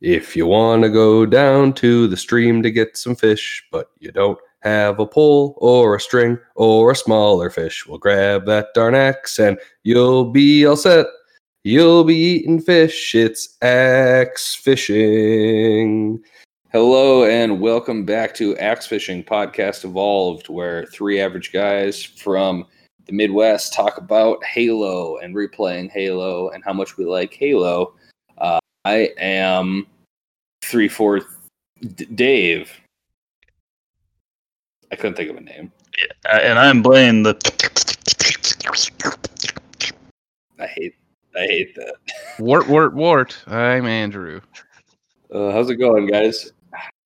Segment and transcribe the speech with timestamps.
[0.00, 4.10] If you want to go down to the stream to get some fish, but you
[4.10, 8.94] don't have a pole or a string or a smaller fish, well, grab that darn
[8.94, 11.04] axe and you'll be all set.
[11.64, 13.14] You'll be eating fish.
[13.14, 16.24] It's axe fishing.
[16.72, 22.64] Hello and welcome back to Axe Fishing Podcast Evolved, where three average guys from
[23.04, 27.92] the Midwest talk about Halo and replaying Halo and how much we like Halo.
[28.38, 29.86] Uh, I am
[30.62, 31.24] three fourth
[31.94, 32.72] D- Dave.
[34.92, 35.70] I couldn't think of a name.
[35.98, 37.22] Yeah, and I'm Blaine.
[37.22, 37.34] The
[40.58, 40.94] I hate.
[41.36, 41.94] I hate that.
[42.38, 43.36] Wart, wart, wart.
[43.46, 44.40] I'm Andrew.
[45.32, 46.52] Uh, how's it going, guys?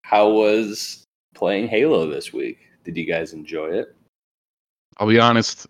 [0.03, 1.03] How was
[1.35, 2.59] playing Halo this week?
[2.85, 3.95] Did you guys enjoy it?
[4.99, 5.67] I'll be honest.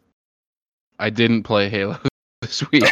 [0.99, 1.99] I didn't play Halo
[2.43, 2.85] this week.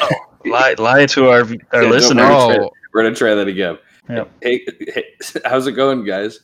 [0.46, 2.70] lie, lie to our our Yeah, listeners.
[2.92, 3.04] Worry.
[3.04, 3.78] We're gonna try that again.
[4.08, 4.30] Yep.
[4.42, 5.04] Hey, hey,
[5.44, 6.40] how's it going, guys?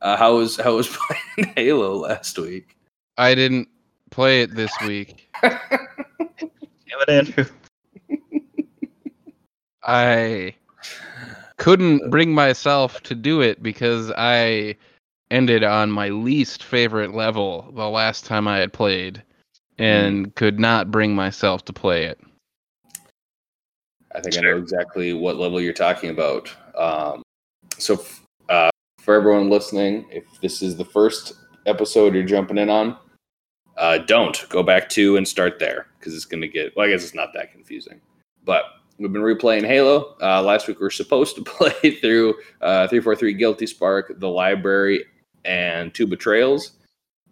[0.00, 0.88] Uh, how was how was
[1.36, 2.76] playing Halo last week?
[3.16, 3.68] I didn't
[4.10, 5.30] play it this week.
[5.42, 5.58] Damn
[6.38, 7.46] it, Andrew.
[9.82, 10.54] I
[11.58, 14.76] couldn't bring myself to do it because I
[15.30, 19.22] ended on my least favorite level the last time I had played
[19.78, 22.20] and could not bring myself to play it.
[24.14, 26.54] I think I know exactly what level you're talking about.
[26.76, 27.22] Um,
[27.78, 28.70] so, f- uh,
[29.00, 31.34] for everyone listening, if this is the first
[31.66, 32.96] episode you're jumping in on,
[33.76, 36.76] uh, don't go back to and start there because it's going to get.
[36.76, 38.00] Well, I guess it's not that confusing,
[38.44, 38.64] but
[38.98, 40.16] we've been replaying Halo.
[40.22, 44.18] Uh, last week we were supposed to play through uh, three four three Guilty Spark,
[44.20, 45.04] the Library,
[45.44, 46.72] and two Betrayals.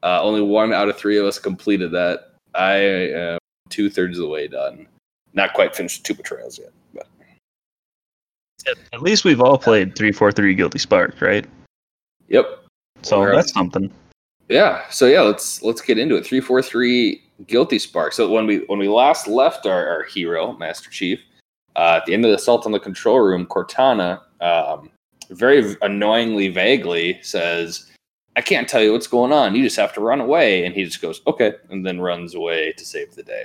[0.02, 2.32] Uh, only one out of three of us completed that.
[2.54, 3.38] I am
[3.68, 4.88] two thirds of the way done.
[5.34, 7.06] Not quite finished the two Betrayals yet, but.
[8.66, 11.46] At, at least we've all played three four three Guilty Spark, right?
[12.28, 12.64] Yep.
[13.02, 13.90] So We're- that's something.
[14.48, 14.82] Yeah.
[14.90, 16.26] So yeah, let's let's get into it.
[16.26, 18.12] Three four three guilty spark.
[18.12, 21.20] So when we when we last left our, our hero, Master Chief,
[21.76, 24.90] uh, at the end of the assault on the control room, Cortana um,
[25.30, 27.90] very annoyingly vaguely says,
[28.36, 29.54] I can't tell you what's going on.
[29.54, 30.64] You just have to run away.
[30.64, 33.44] And he just goes, Okay, and then runs away to save the day.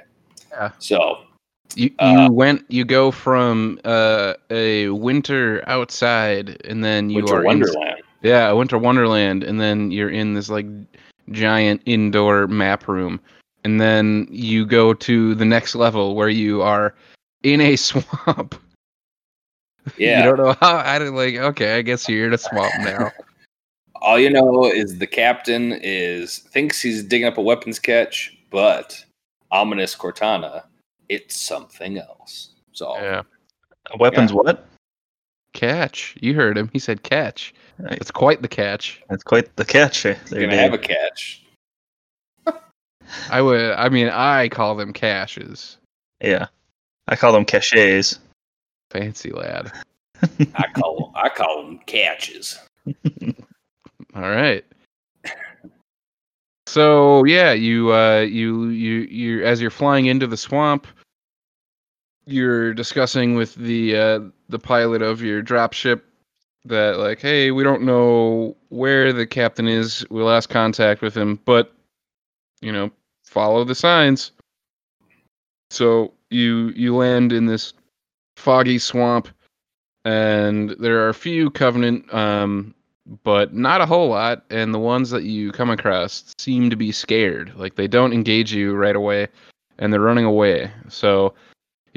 [0.51, 0.71] Yeah.
[0.79, 1.19] So
[1.75, 7.35] You, you Uh, went you go from uh, a winter outside and then you Winter
[7.35, 8.01] are in- Wonderland.
[8.23, 10.65] Yeah, Winter Wonderland, and then you're in this like
[11.31, 13.19] giant indoor map room,
[13.63, 16.95] and then you go to the next level where you are
[17.43, 18.55] in a swamp.
[19.97, 20.17] Yeah.
[20.19, 20.77] you don't know how.
[20.77, 21.35] I did like.
[21.35, 23.11] Okay, I guess you're in a swamp now.
[24.01, 29.03] All you know is the captain is thinks he's digging up a weapons catch, but
[29.51, 30.63] ominous Cortana,
[31.09, 32.49] it's something else.
[32.71, 33.23] So yeah,
[33.97, 34.67] Weapons, what?
[35.53, 36.15] catch.
[36.21, 36.69] You heard him.
[36.71, 37.53] He said catch.
[37.79, 37.93] Right.
[37.93, 39.01] It's quite the catch.
[39.09, 40.03] It's quite the catch.
[40.03, 41.43] he's there, gonna have a catch.
[43.29, 43.71] I would.
[43.71, 45.77] I mean, I call them caches.
[46.21, 46.47] Yeah,
[47.07, 48.19] I call them caches.
[48.91, 49.71] Fancy lad.
[50.55, 52.57] I call I call them catches.
[54.15, 54.65] All right.
[56.67, 60.87] So yeah, you uh you you you as you're flying into the swamp,
[62.27, 66.01] you're discussing with the uh the pilot of your dropship
[66.65, 70.05] that like, hey, we don't know where the captain is.
[70.09, 71.73] We lost contact with him, but
[72.61, 72.91] you know,
[73.23, 74.31] follow the signs.
[75.69, 77.73] So you you land in this
[78.35, 79.29] foggy swamp
[80.05, 82.73] and there are a few covenant um
[83.23, 86.91] but not a whole lot and the ones that you come across seem to be
[86.91, 89.27] scared like they don't engage you right away
[89.79, 91.33] and they're running away so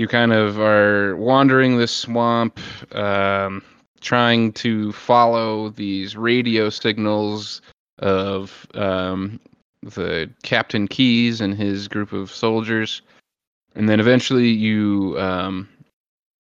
[0.01, 2.59] you kind of are wandering this swamp
[2.97, 3.63] um,
[4.01, 7.61] trying to follow these radio signals
[7.99, 9.39] of um,
[9.83, 13.03] the captain Keyes and his group of soldiers.
[13.75, 15.69] And then eventually you um,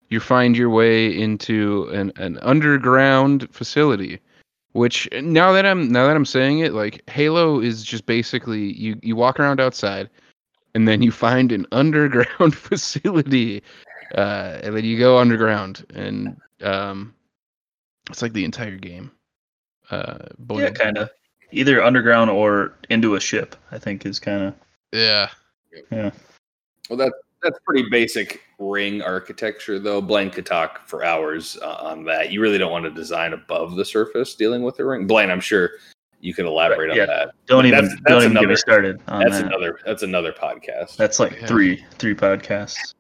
[0.09, 4.21] you find your way into an, an underground facility
[4.72, 8.97] which now that i'm now that i'm saying it like halo is just basically you
[9.03, 10.09] you walk around outside
[10.75, 13.63] and then you find an underground facility
[14.17, 17.15] uh and then you go underground and um
[18.09, 19.11] it's like the entire game
[19.91, 20.19] uh
[20.51, 21.11] Yeah, kind of.
[21.53, 23.57] Either underground or into a ship.
[23.72, 24.55] I think is kind of
[24.93, 25.31] yeah
[25.91, 26.11] yeah.
[26.89, 27.13] Well, that
[27.43, 30.01] that's pretty basic ring architecture, though.
[30.01, 32.31] Blaine could talk for hours uh, on that.
[32.31, 35.07] You really don't want to design above the surface dealing with a ring.
[35.07, 35.71] Blaine, I'm sure
[36.21, 37.03] you can elaborate Yeah.
[37.03, 37.31] on that.
[37.47, 39.47] Don't even That's- don't that's even get me started on That's that.
[39.47, 40.97] another that's another podcast.
[40.97, 41.47] That's like Yeah.
[41.47, 42.95] three three podcasts.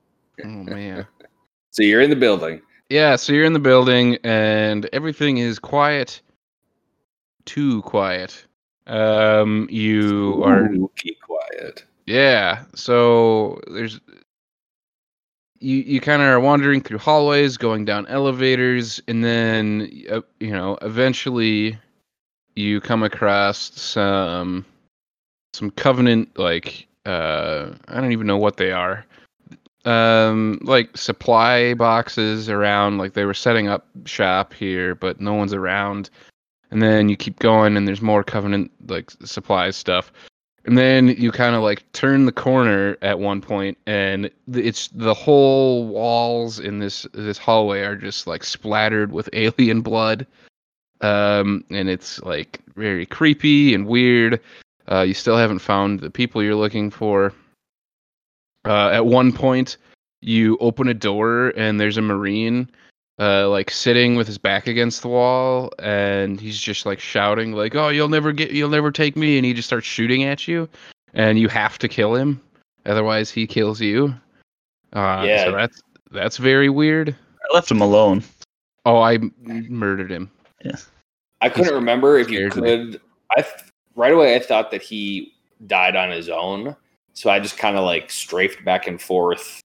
[0.44, 1.06] oh man
[1.70, 2.60] So you're in the building.
[2.88, 6.20] yeah, so you're in the building and everything is quiet.
[7.44, 8.44] Too quiet.
[8.86, 11.84] Um, you are Spooky quiet.
[12.06, 12.64] Yeah.
[12.74, 14.00] So there's
[15.60, 20.50] you you kind of are wandering through hallways, going down elevators, and then uh, you
[20.50, 21.78] know eventually
[22.60, 24.64] you come across some
[25.52, 29.04] some covenant like uh I don't even know what they are.
[29.84, 35.54] Um like supply boxes around like they were setting up shop here but no one's
[35.54, 36.10] around.
[36.70, 40.12] And then you keep going and there's more covenant like supplies stuff
[40.64, 45.14] and then you kind of like turn the corner at one point and it's the
[45.14, 50.26] whole walls in this this hallway are just like splattered with alien blood
[51.02, 54.40] um and it's like very creepy and weird.
[54.90, 57.32] Uh you still haven't found the people you're looking for.
[58.64, 59.76] Uh at one point
[60.20, 62.68] you open a door and there's a marine
[63.18, 67.74] uh like sitting with his back against the wall and he's just like shouting like
[67.74, 70.68] oh you'll never get you'll never take me and he just starts shooting at you
[71.14, 72.40] and you have to kill him.
[72.86, 74.14] Otherwise he kills you.
[74.92, 75.44] Uh Yeah.
[75.46, 77.14] so that's that's very weird.
[77.50, 78.22] I left him alone.
[78.84, 79.32] oh i m-
[79.68, 80.30] murdered him
[81.40, 82.62] I couldn't remember if you scares me.
[82.62, 83.00] could.
[83.36, 83.44] I
[83.94, 85.32] right away I thought that he
[85.66, 86.76] died on his own,
[87.14, 89.60] so I just kind of like strafed back and forth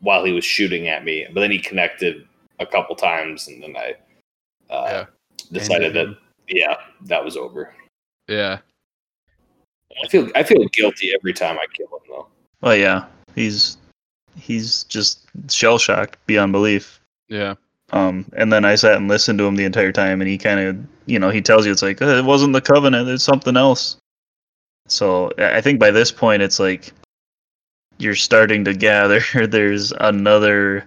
[0.00, 1.26] while he was shooting at me.
[1.32, 2.26] But then he connected
[2.58, 3.94] a couple times, and then I
[4.72, 5.04] uh,
[5.52, 6.16] decided that
[6.48, 7.74] yeah, that was over.
[8.28, 8.58] yeah
[10.04, 12.26] I feel I feel guilty every time I kill him though.
[12.60, 13.78] Well, yeah, he's
[14.36, 17.00] he's just shell shocked beyond belief.
[17.28, 17.54] yeah
[17.92, 20.60] Um, and then I sat and listened to him the entire time, and he kind
[20.60, 23.56] of, you know, he tells you it's like "Uh, it wasn't the covenant; it's something
[23.56, 23.96] else.
[24.86, 26.92] So I I think by this point, it's like
[27.98, 30.86] you're starting to gather there's another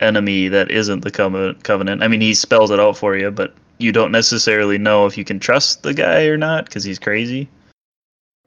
[0.00, 1.64] enemy that isn't the covenant.
[1.64, 2.02] Covenant.
[2.02, 5.24] I mean, he spells it out for you, but you don't necessarily know if you
[5.24, 7.48] can trust the guy or not because he's crazy.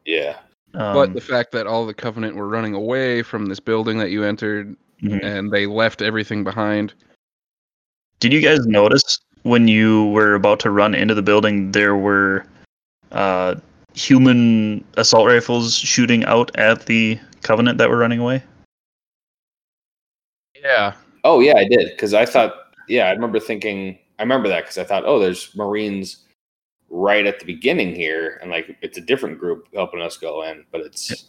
[0.05, 0.37] Yeah,
[0.73, 4.11] Um, but the fact that all the covenant were running away from this building that
[4.11, 5.23] you entered mhm.
[5.23, 6.93] and they left everything behind
[8.23, 12.45] Did you guys notice when you were about to run into the building there were
[13.11, 13.55] uh,
[13.95, 18.41] human assault rifles shooting out at the Covenant that were running away?
[20.63, 20.93] yeah
[21.25, 22.53] Oh yeah, I did because I thought
[22.87, 26.19] yeah, I remember thinking I remember that because I thought oh, there's Marines
[26.89, 30.63] right at the beginning here, and like it's a different group helping us go in,
[30.71, 31.25] but it's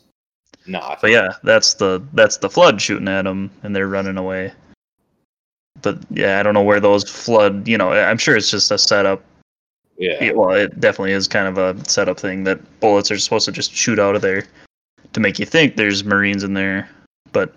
[0.69, 1.01] not.
[1.01, 4.53] But yeah, that's the that's the flood shooting at them and they're running away.
[5.85, 7.69] But yeah, I don't know where those flood.
[7.69, 9.23] You know, I'm sure it's just a setup.
[9.99, 13.45] yeah, Yeah, well, it definitely is kind of a setup thing that bullets are supposed
[13.45, 14.45] to just shoot out of there
[15.13, 16.89] to make you think there's Marines in there.
[17.33, 17.55] But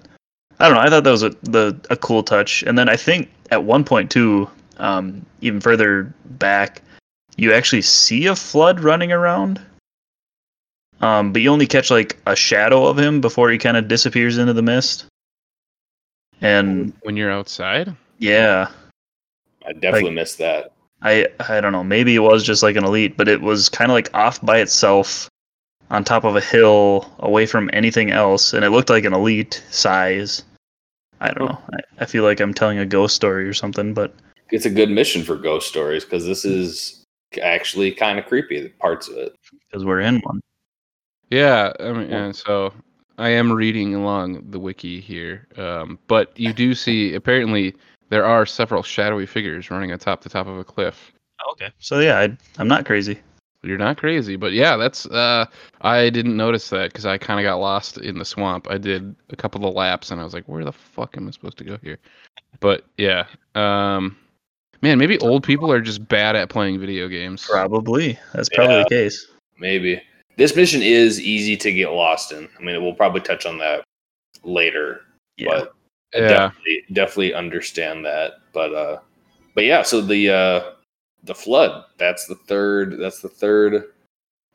[0.59, 0.83] I don't know.
[0.83, 2.63] I thought that was a the a cool touch.
[2.63, 6.81] And then I think at one point too, um, even further back,
[7.37, 9.61] you actually see a flood running around.
[10.99, 14.37] Um, but you only catch like a shadow of him before he kind of disappears
[14.37, 15.05] into the mist.
[16.41, 18.69] And when you're outside yeah,
[19.65, 20.71] I definitely like- missed that.
[21.03, 21.83] I I don't know.
[21.83, 24.57] Maybe it was just like an elite, but it was kind of like off by
[24.59, 25.29] itself,
[25.91, 29.63] on top of a hill, away from anything else, and it looked like an elite
[29.69, 30.43] size.
[31.19, 31.59] I don't know.
[31.73, 34.13] I, I feel like I'm telling a ghost story or something, but
[34.51, 37.03] It's a good mission for ghost stories because this is
[37.43, 38.69] actually kind of creepy.
[38.79, 39.35] Parts of it.
[39.69, 40.41] because we're in one.
[41.29, 42.23] Yeah, I mean, Yeah.
[42.25, 42.73] and so
[43.19, 47.75] I am reading along the wiki here, um, but you do see apparently
[48.09, 51.11] there are several shadowy figures running atop the top of a cliff.
[51.53, 51.71] Okay.
[51.79, 53.19] So yeah, I, I'm not crazy.
[53.63, 55.45] You're not crazy, but yeah, that's uh,
[55.81, 58.67] I didn't notice that because I kind of got lost in the swamp.
[58.69, 61.31] I did a couple of laps and I was like, where the fuck am I
[61.31, 61.97] supposed to go here?
[62.59, 64.15] But yeah, um,
[64.81, 67.45] man, maybe old people are just bad at playing video games.
[67.49, 68.17] Probably.
[68.33, 68.83] That's probably Yeah.
[68.83, 69.27] the case.
[69.59, 70.01] Maybe
[70.37, 72.47] this mission is easy to get lost in.
[72.57, 73.83] I mean, we'll probably touch on that
[74.43, 75.01] later,
[75.35, 75.47] Yeah.
[75.49, 75.73] but
[76.13, 78.33] I Yeah, definitely, definitely understand that.
[78.53, 78.99] But uh,
[79.55, 80.71] but yeah, so the uh,
[81.23, 81.85] the flood.
[81.97, 82.97] That's the third.
[82.99, 83.91] That's the third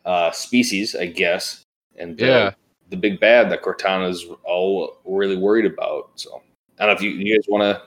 [0.04, 1.62] uh, species, I guess.
[1.96, 2.52] And uh, Yeah.
[2.90, 6.10] the big bad that Cortana's all really worried about.
[6.16, 6.42] So
[6.78, 7.82] I don't know if you, you guys want to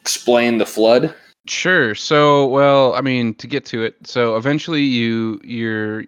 [0.00, 1.14] explain the flood.
[1.46, 1.94] Sure.
[1.94, 6.04] So, well, I mean, to get to it, so eventually you you're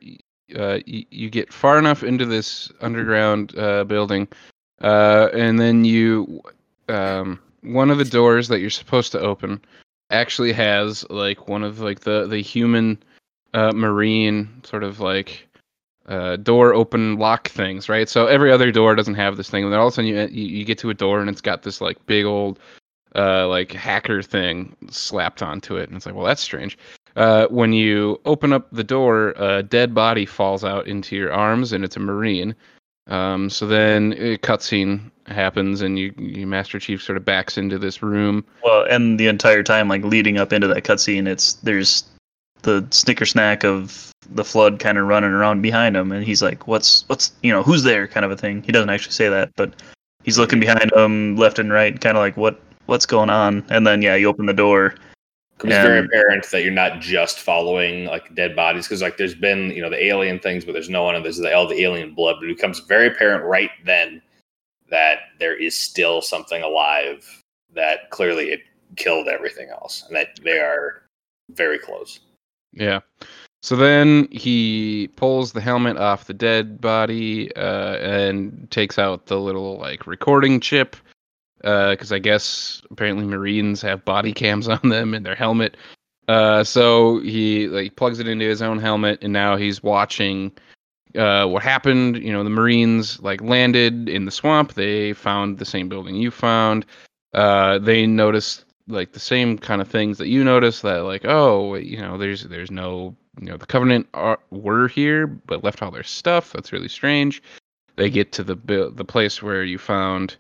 [0.57, 4.29] uh, you, you get far enough into this underground uh, building,
[4.81, 6.41] uh, and then you
[6.89, 9.61] um, one of the doors that you're supposed to open
[10.11, 13.03] actually has like one of like the the human
[13.55, 15.49] uh, marine sort of like
[16.07, 18.09] uh, door open lock things, right?
[18.09, 20.21] So every other door doesn't have this thing, and then all of a sudden you,
[20.31, 22.59] you you get to a door and it's got this like big old
[23.17, 26.79] uh, like hacker thing slapped onto it, and it's like, well, that's strange.
[27.17, 31.73] Uh, when you open up the door, a dead body falls out into your arms,
[31.73, 32.55] and it's a marine.
[33.09, 37.79] Um, so then a cutscene happens, and you, you Master Chief sort of backs into
[37.79, 38.45] this room.
[38.65, 42.05] Well, and the entire time, like leading up into that cutscene, it's there's
[42.63, 46.67] the snicker snack of the flood kind of running around behind him, and he's like,
[46.67, 48.63] "What's what's you know who's there?" kind of a thing.
[48.63, 49.73] He doesn't actually say that, but
[50.25, 53.65] he's looking behind him, left and right, kind of like what what's going on.
[53.69, 54.95] And then yeah, you open the door.
[55.61, 59.35] It's very And- apparent that you're not just following like dead bodies because like there's
[59.35, 61.83] been you know the alien things, but there's no one and there's the, all the
[61.83, 62.37] alien blood.
[62.41, 64.21] But it becomes very apparent right then
[64.91, 67.43] that there is still something alive
[67.75, 68.61] that clearly it
[68.97, 71.03] killed everything else, and that they are
[71.51, 72.21] very close.
[72.73, 73.01] Yeah.
[73.63, 79.41] So then he pulls the helmet off the dead body uh, and takes out the
[79.41, 80.97] little like recording chip
[81.59, 85.77] because I guess apparently Marines have body cams on them in their helmet.
[86.29, 90.53] Uh, so he like plugs it into his own helmet, and now he's watching
[91.15, 92.17] uh, what happened.
[92.17, 94.75] You know, the Marines like landed in the swamp.
[94.75, 96.85] They found the same building you found.
[97.33, 101.75] Uh, they noticed like the same kind of things that you noticed that like oh
[101.75, 105.91] you know there's there's no you know the covenant are, were here but left all
[105.91, 107.43] their stuff that's really strange
[107.97, 108.55] they get to the
[108.95, 110.37] the place where you found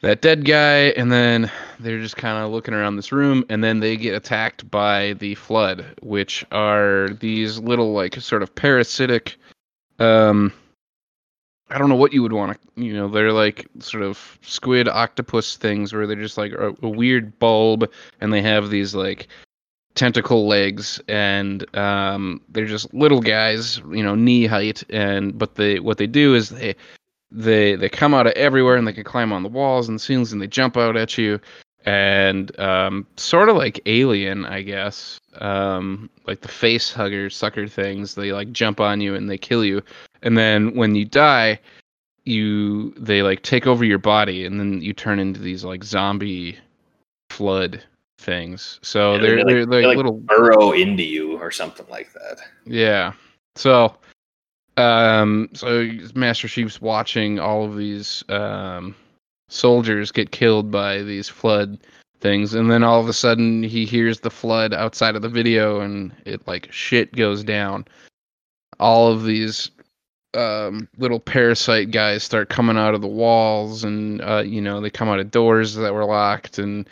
[0.00, 1.50] that dead guy and then
[1.80, 5.34] they're just kind of looking around this room and then they get attacked by the
[5.34, 9.36] flood which are these little like sort of parasitic
[9.98, 10.52] um
[11.70, 14.88] I don't know what you would want to, you know, they're like sort of squid
[14.88, 17.90] octopus things where they're just like a, a weird bulb
[18.20, 19.28] and they have these like
[19.94, 25.80] tentacle legs and um they're just little guys, you know, knee height and but they
[25.80, 26.74] what they do is they
[27.30, 30.02] they they come out of everywhere and they can climb on the walls and the
[30.02, 31.40] ceilings and they jump out at you.
[31.84, 35.18] And um sort of like alien i guess.
[35.40, 38.14] Um like the face hugger sucker things.
[38.14, 39.82] They like jump on you and they kill you.
[40.22, 41.60] And then when you die
[42.24, 46.58] you they like take over your body and then you turn into these like zombie
[47.30, 47.82] flood
[48.18, 48.78] things.
[48.82, 51.86] So Yeah, they're they, they're, like- like, they, like, little Burrow into you or something
[51.88, 52.38] like that.
[52.64, 53.12] yeah.
[53.54, 53.96] So,
[54.78, 58.94] um, so Master Chief's watching all of these um
[59.48, 61.78] soldiers get killed by these flood
[62.20, 65.80] things, and then all of a sudden he hears the flood outside of the video,
[65.80, 67.86] and it like shit goes down.
[68.78, 69.70] All of these
[70.34, 74.90] um little parasite guys start coming out of the walls, and uh, you know they
[74.90, 76.88] come out of doors that were locked, and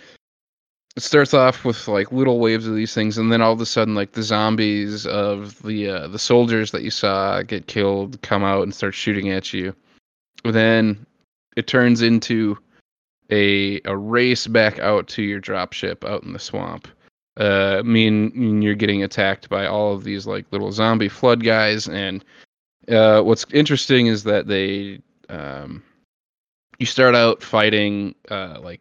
[0.96, 3.66] it starts off with like little waves of these things and then all of a
[3.66, 8.42] sudden like the zombies of the uh, the soldiers that you saw get killed come
[8.42, 9.74] out and start shooting at you.
[10.44, 11.06] Then
[11.56, 12.56] it turns into
[13.30, 16.88] a a race back out to your dropship out in the swamp.
[17.36, 21.86] Uh mean mean you're getting attacked by all of these like little zombie flood guys
[21.88, 22.24] and
[22.88, 25.82] uh what's interesting is that they um
[26.78, 28.80] you start out fighting uh like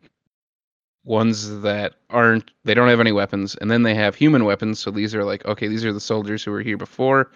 [1.06, 4.92] ones that aren't they don't have any weapons and then they have human weapons so
[4.92, 7.32] these are like okay these are the soldiers who were here before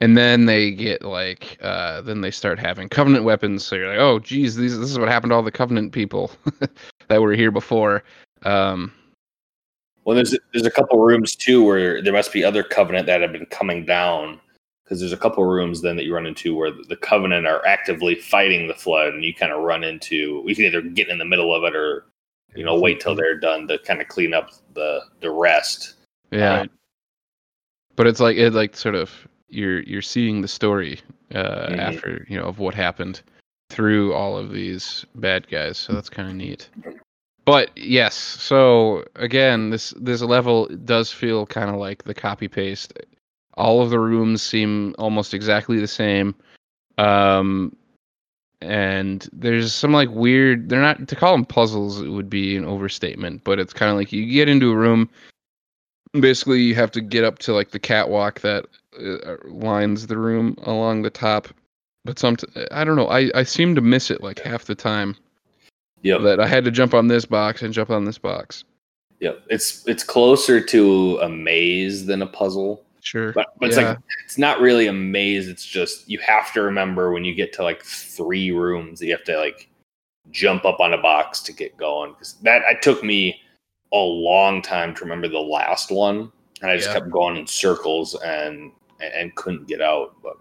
[0.00, 4.00] and then they get like uh then they start having covenant weapons so you're like
[4.00, 6.32] oh geez these this is what happened to all the covenant people
[7.08, 8.02] that were here before
[8.42, 8.92] um.
[10.04, 13.32] Well, there's there's a couple rooms too where there must be other covenant that have
[13.32, 14.40] been coming down
[14.84, 18.14] because there's a couple rooms then that you run into where the covenant are actively
[18.14, 21.24] fighting the flood, and you kind of run into you can either get in the
[21.24, 22.04] middle of it or
[22.54, 25.94] you know wait till they're done to kind of clean up the the rest.
[26.30, 26.64] yeah.
[27.96, 29.10] But it's like it like sort of
[29.48, 31.00] you're you're seeing the story
[31.34, 31.78] uh Mhm.
[31.78, 33.22] after you know of what happened
[33.70, 35.78] through all of these bad guys.
[35.78, 36.68] So that's kind of neat.
[37.46, 42.92] But yes so again this this level does feel kind of like the copy paste
[43.54, 46.34] all of the rooms seem almost exactly the same.
[46.98, 47.74] Um
[48.60, 52.64] and there's some like weird they're not to call them puzzles it would be an
[52.64, 55.08] overstatement but it's kind of like you get into a room
[56.20, 58.64] basically you have to get up to like the catwalk that
[58.98, 61.48] uh, lines the room along the top
[62.04, 62.36] but some
[62.70, 65.14] i don't know i i seem to miss it like half the time.
[66.02, 68.64] Yeah that i had to jump on this box and jump on this box.
[69.20, 72.85] Yeah It's it's closer to a maze than a puzzle.
[73.06, 73.90] Sure But, but it's Yeah.
[73.90, 75.48] like it's not really a maze.
[75.48, 79.12] It's just you have to remember when you get to like three rooms that you
[79.12, 79.68] have to like
[80.30, 82.12] jump up on a box to get going.
[82.12, 83.40] Because that it took me
[83.92, 86.94] a long time to remember the last one, and I just Yeah.
[86.94, 90.16] kept going in circles and and, couldn't get out.
[90.22, 90.36] But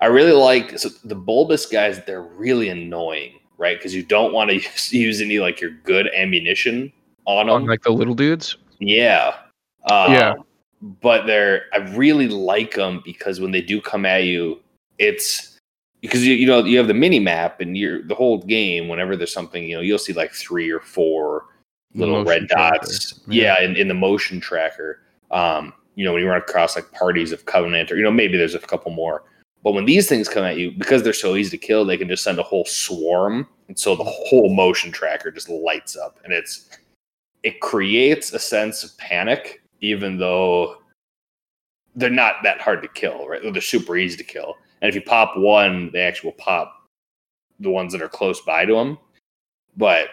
[0.00, 2.00] I really like so the bulbous guys.
[2.06, 3.76] They're really annoying, right?
[3.76, 6.92] Because you don't want to use, use any like your good ammunition
[7.26, 7.68] on On them.
[7.68, 8.56] like the little dudes.
[8.78, 9.34] Yeah.
[9.90, 10.34] Um, Yeah.
[10.80, 14.60] But they're I really like them because when they do come at you,
[14.98, 15.58] it's
[16.00, 18.88] because you, you know you have the mini map and you're the whole game.
[18.88, 21.46] Whenever there's something, you know, you'll see like three or four
[21.94, 22.78] little Motion red tracker.
[22.78, 23.20] dots.
[23.26, 23.58] Yeah.
[23.58, 25.00] Yeah, in, in the motion tracker.
[25.30, 28.36] Um, you know, when you run across like parties of Covenant, or you know, maybe
[28.36, 29.24] there's a couple more.
[29.64, 32.08] But when these things come at you, because they're so easy to kill, they can
[32.08, 36.32] just send a whole swarm, and so the whole motion tracker just lights up, and
[36.32, 36.68] it's
[37.42, 40.76] it creates a sense of panic, even though
[41.94, 43.40] they're not that hard to kill, right?
[43.42, 46.74] They're super easy to kill, and if you pop one, they actually will pop
[47.60, 48.98] the ones that are close by to them.
[49.76, 50.08] But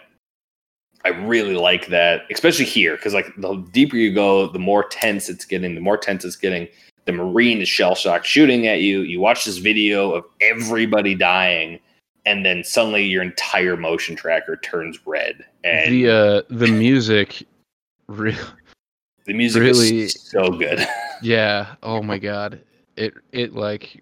[1.03, 5.29] I really like that, especially here, because like the deeper you go, the more tense
[5.29, 5.75] it's getting.
[5.75, 6.67] The more tense it's getting.
[7.05, 9.01] The marine is shell shocked, shooting at you.
[9.01, 11.79] You watch this video of everybody dying,
[12.25, 17.43] and then suddenly your entire motion tracker turns red, and the uh the music
[18.07, 18.36] re-
[19.25, 20.86] the music really- is so good.
[21.22, 22.60] yeah oh my god
[22.98, 24.01] it it like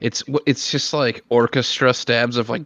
[0.00, 2.62] it's it's just like orchestra stabs of like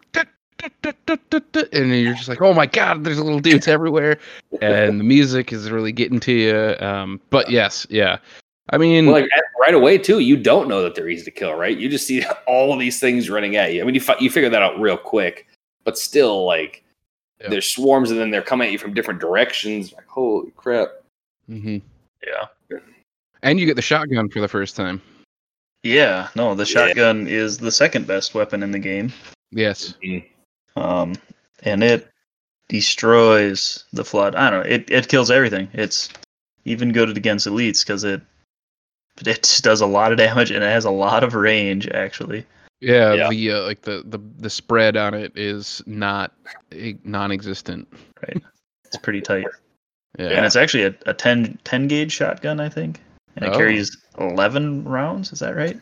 [1.73, 4.19] and you're just like oh my god there's little dudes everywhere
[4.61, 8.19] and the music is really getting to you um but yes yeah
[8.71, 11.55] i mean Well, like right away too, you don't know that they're easy to kill,
[11.55, 11.77] right?
[11.79, 13.81] You just see all these things running at you.
[13.81, 15.47] I mean, you fi- you figure that out real quick,
[15.85, 16.83] but still, like
[17.41, 17.49] Yeah.
[17.51, 19.93] there's swarms, and then they're coming at you from different directions.
[19.93, 20.89] Like, holy crap!
[21.51, 21.83] Mhm.
[22.27, 22.79] Yeah.
[23.43, 25.01] and you get the shotgun for the first time
[25.83, 26.87] Yeah, no, the Yeah.
[26.89, 29.13] shotgun is the second best weapon in the game.
[29.51, 29.95] yes
[30.77, 31.15] Um,
[31.65, 32.09] and it
[32.69, 34.35] destroys the flood.
[34.35, 34.71] I don't know.
[34.71, 35.69] It it kills everything.
[35.73, 36.09] It's
[36.65, 38.23] even good against elites because it
[39.27, 42.47] it does a lot of damage and it has a lot of range actually.
[42.81, 43.29] yeah, Yeah.
[43.29, 46.33] the uh, like the, the the spread on it is not
[46.73, 47.87] eh, non-existent
[48.27, 48.43] Right.
[48.87, 49.47] It's pretty tight.
[50.19, 53.01] yeah, And it's actually a, a 10, 10 gauge shotgun, I think.
[53.37, 53.57] And it Oh.
[53.57, 55.33] carries 11 rounds.
[55.33, 55.79] Is that right?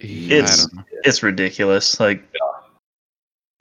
[0.00, 0.68] Yeah, it's-
[1.04, 1.98] It's ridiculous.
[1.98, 2.22] Like,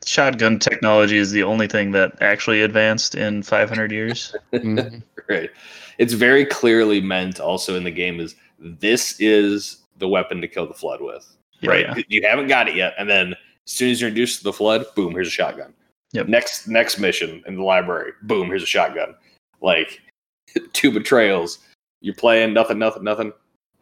[0.06, 4.36] shotgun technology is the only thing that actually advanced in 500 years.
[5.30, 5.52] Right.
[5.98, 10.68] It's very clearly meant also in the game is this is the weapon to kill
[10.68, 11.38] the flood with.
[11.64, 11.86] right?
[11.96, 12.04] Yeah.
[12.10, 14.84] You haven't got it yet, and then as soon as you're introduced to the flood,
[14.96, 15.74] boom, here's a shotgun.
[16.12, 16.28] Yep.
[16.28, 19.16] Next next mission in the library, boom, here's a shotgun.
[19.62, 20.02] Like
[20.74, 21.60] two betrayals.
[22.02, 23.32] You're playing nothing, nothing, nothing.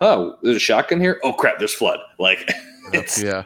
[0.02, 1.20] Oh, there's a shotgun here.
[1.24, 2.00] Oh crap, there's flood.
[2.20, 2.52] Like
[2.92, 3.46] it's yeah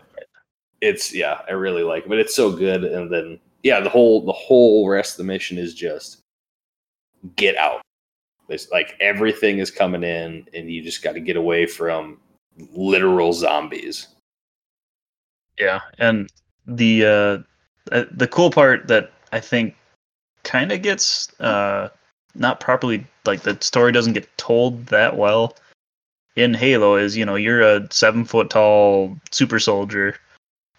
[0.84, 2.84] it's yeah, I really like, it, but it's so good.
[2.84, 6.19] And then yeah, the whole the whole rest of the mission is just
[7.38, 7.82] get out.
[8.50, 12.19] It's like everything is coming in, and you just got to get away from
[12.74, 14.10] literal zombies.
[15.58, 16.30] Yeah, and
[16.67, 17.38] the uh,
[17.93, 19.76] uh, the cool part that I think
[20.43, 21.88] kind of gets uh,
[22.36, 25.56] not properly like the story doesn't get told that well
[26.36, 30.17] in Halo is you know you're a seven foot tall super soldier,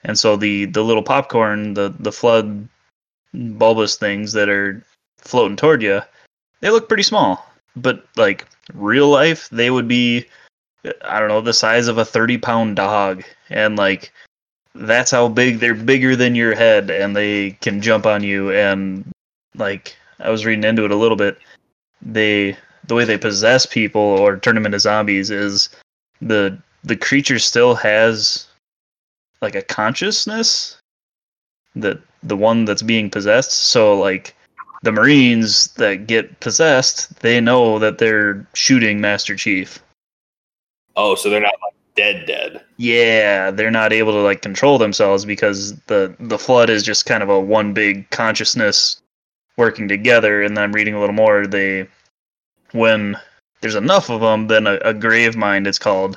[0.02, 2.68] and so the the little popcorn the the flood
[3.32, 4.84] bulbous things that are
[5.18, 6.00] floating toward you,
[6.60, 7.44] they look pretty small,
[7.76, 10.26] but like real life they would be
[11.02, 14.12] I don't know the size of a thirty pound dog, and like
[14.74, 19.08] that's how big they're bigger than your head and they can jump on you and
[19.54, 21.38] like i was reading into it a little bit.
[22.02, 25.68] They the way they possess people or turn them into zombies is
[26.20, 28.46] the the creature still has
[29.40, 30.76] like a consciousness
[31.74, 33.52] that the one that's being possessed.
[33.52, 34.34] So like
[34.82, 39.82] the marines that get possessed they know that they're shooting master chief.
[40.96, 42.62] Oh, so they're not like dead, dead.
[42.76, 47.22] yeah they're not able to like control themselves because the the flood is just kind
[47.22, 49.00] of a one big consciousness
[49.56, 51.86] working together and then reading a little more they
[52.72, 53.16] when
[53.60, 56.16] there's enough of them then a, a Gravemind it's called.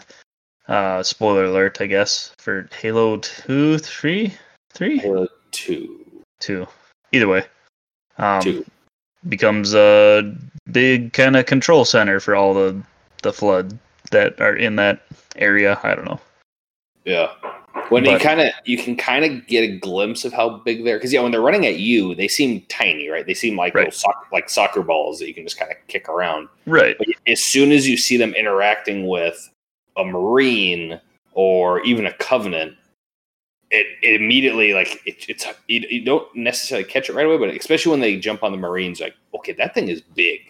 [0.67, 4.33] Uh spoiler alert i guess for halo 2 3
[4.73, 6.05] 3 Halo two,
[6.41, 6.67] 2
[7.13, 7.45] either way
[8.17, 8.65] um two.
[9.29, 10.35] becomes a
[10.71, 12.81] big kind of control center for all the
[13.23, 13.77] the flood
[14.11, 15.01] that are in that
[15.35, 15.79] area.
[15.83, 16.19] I don't know.
[17.05, 17.31] Yeah.
[17.89, 20.97] When you kind of you can kind of get a glimpse of how big they're
[20.97, 23.25] because yeah, when they're running at you, they seem tiny, right?
[23.25, 23.85] They seem like Right.
[23.85, 26.49] little soc- like soccer balls that you can just kind of kick around.
[26.65, 29.49] right But as soon as you see them interacting with
[29.95, 30.99] a marine
[31.33, 32.75] or even a covenant,
[33.71, 37.49] it, it immediately like it, it's you, you don't necessarily catch it right away, but
[37.55, 40.41] especially when they jump on the marines, like okay, that thing is big.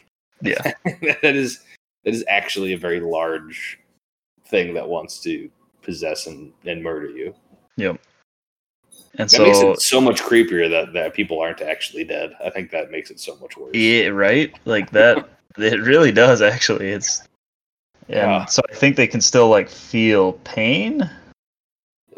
[0.42, 0.62] Yeah.
[1.22, 1.60] that is
[2.04, 3.80] that is actually a very large
[4.46, 5.50] thing that wants to
[5.88, 7.34] possess and, and murder you.
[7.78, 8.00] Yep.
[9.18, 12.34] And That makes so it so much creepier that, that people aren't actually dead.
[12.44, 13.74] I think that makes it so much worse.
[13.74, 14.54] Yeah, right.
[14.66, 15.30] Like that.
[15.58, 16.90] it really does actually.
[16.90, 17.24] It's
[18.08, 18.26] yeah.
[18.26, 18.46] Yeah.
[18.46, 21.10] So I think they can still like feel pain.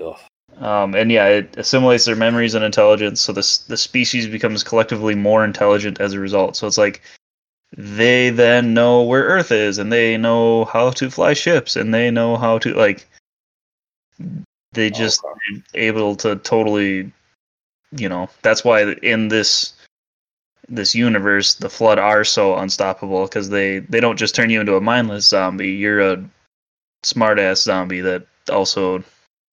[0.03, 0.17] Ugh.
[0.57, 3.21] Um, and yeah, it assimilates their memories and intelligence.
[3.21, 6.57] So this the species becomes collectively more intelligent as a result.
[6.57, 7.01] So it's like
[7.77, 12.11] they then know where Earth is, and they know how to fly ships, and they
[12.11, 13.07] know how to like.
[14.73, 15.63] They oh, just Okay.
[15.75, 17.11] able to totally,
[17.91, 18.29] you know.
[18.41, 19.73] That's why in this
[20.67, 24.75] this universe, the Flood are so unstoppable because they they don't just turn you into
[24.75, 25.71] a mindless zombie.
[25.71, 26.23] You're a
[27.03, 29.03] smart ass zombie that also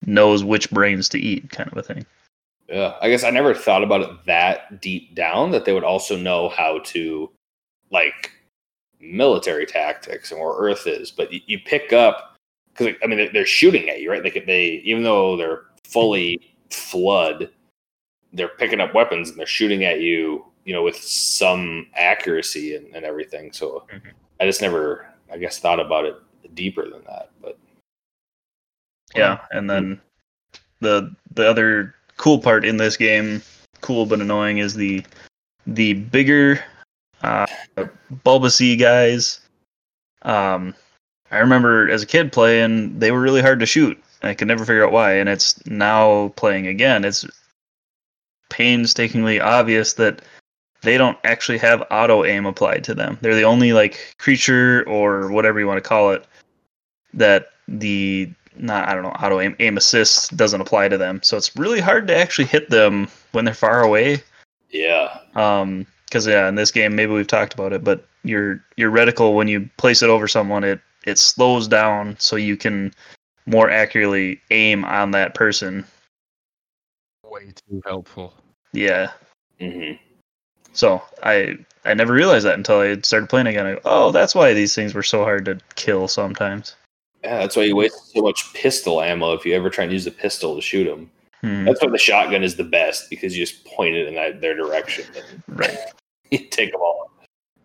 [0.05, 2.05] knows which brains to eat, kind of a thing.
[2.69, 6.17] Yeah, I guess I never thought about it that deep down that they would also
[6.17, 7.31] know how to,
[7.91, 8.33] like,
[9.01, 11.11] military tactics and where Earth is.
[11.11, 12.36] But you, you pick up
[12.77, 14.23] because I mean they're, they're shooting at you, right?
[14.23, 17.51] They could they even though they're fully flood,
[18.33, 22.95] they're picking up weapons and they're shooting at you, you know, with some accuracy and,
[22.95, 23.53] and everything.
[23.53, 24.13] So Mhm.
[24.41, 26.17] I just never, I guess, thought about it
[26.55, 27.31] deeper than that.
[27.41, 27.59] But
[29.15, 30.01] Yeah, and then
[30.81, 33.43] the the other cool part in this game,
[33.81, 35.05] cool but annoying, is the
[35.67, 36.63] the bigger
[37.23, 37.47] uh,
[38.25, 39.41] Bulbasaur guys.
[40.23, 40.75] Um,
[41.37, 44.03] I remember as a kid playing, they were really hard to shoot.
[44.23, 47.05] I could never figure out why, and it's now playing again.
[47.05, 47.27] It's
[48.49, 50.23] painstakingly obvious that
[50.81, 53.19] they don't actually have auto aim applied to them.
[53.21, 56.25] They're the only like creature or whatever you want to call it
[57.13, 61.21] that the not I don't know auto aim aim assist doesn't apply to them.
[61.23, 64.23] So it's really hard to actually hit them when they're far away.
[64.71, 68.91] yeah, Um, because yeah, in this game maybe we've talked about it, but your your
[68.91, 72.93] reticle when you place it over someone, it it slows down so you can
[73.47, 75.85] more accurately aim on that person.
[77.25, 78.35] Way too helpful.
[78.73, 79.13] Yeah.
[79.61, 79.93] hmm
[80.73, 83.67] So I I never realized that until I started playing again.
[83.67, 86.75] I go, oh, that's why these things were so hard to kill sometimes.
[87.23, 87.39] yeah.
[87.39, 90.11] That's why you waste so much pistol ammo if you ever try and use a
[90.11, 91.11] pistol to shoot them.
[91.43, 91.65] Hmm.
[91.65, 94.57] That's why the shotgun is the best because you just point it in that, their
[94.57, 95.79] direction and Right.
[96.31, 97.11] you take them all.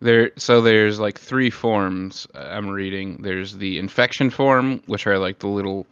[0.02, 3.22] There, so there's like three forms I'm reading.
[3.22, 5.86] There's the infection form, which are like the little,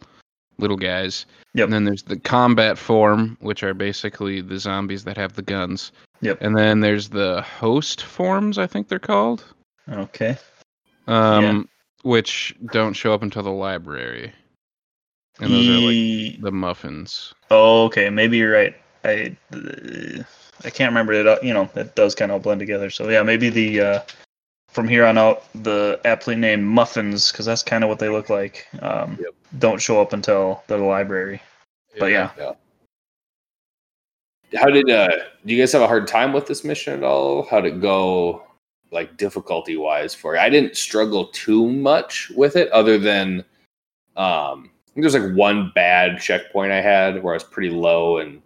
[0.57, 1.25] little guys.
[1.53, 1.65] Yep.
[1.65, 5.93] And then there's the combat form, which are basically the zombies that have the guns.
[6.19, 6.39] Yep.
[6.41, 9.45] And then there's the host forms, I think they're called,
[9.89, 10.37] Okay.
[11.07, 11.69] um,
[12.03, 14.33] which don't show up until the library.
[15.39, 17.33] And those are like the muffins.
[17.49, 18.09] Oh, okay.
[18.09, 18.75] Maybe you're right.
[19.03, 19.35] I
[20.63, 21.27] I can't remember it.
[21.27, 22.89] uh, You know, it does kind of blend together.
[22.89, 23.99] So yeah, maybe the uh,
[24.69, 28.29] from here on out, the aptly named muffins, because that's kind of what they look
[28.29, 28.67] like.
[28.81, 29.33] Um, Yep.
[29.59, 31.41] Don't show up until the library.
[31.99, 32.29] But yeah,
[34.57, 35.09] How did uh
[35.45, 37.43] do you guys have a hard time with this mission at all?
[37.43, 38.43] How'd it go
[38.91, 40.39] like difficulty wise for you?
[40.41, 43.43] I didn't struggle too much with it other than
[44.15, 48.41] um there's like one bad checkpoint I had where I was pretty low and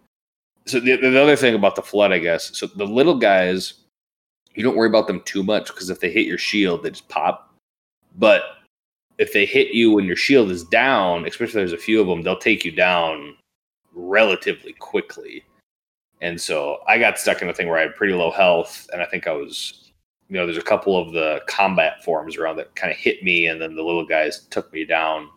[0.66, 3.74] so the, the other thing about the flood, I guess, so the little guys,
[4.54, 7.08] you don't worry about them too much because if they hit your shield, they just
[7.08, 7.54] pop.
[8.18, 8.42] But
[9.18, 12.06] if they hit you when your shield is down, especially if there's a few of
[12.06, 13.36] them, they'll take you down
[13.94, 15.44] relatively quickly.
[16.20, 19.02] And so I got stuck in a thing where I had pretty low health, and
[19.02, 19.92] I think I was,
[20.28, 23.46] you know, there's a couple of the combat forms around that kind of hit me,
[23.46, 25.28] and then the little guys took me down.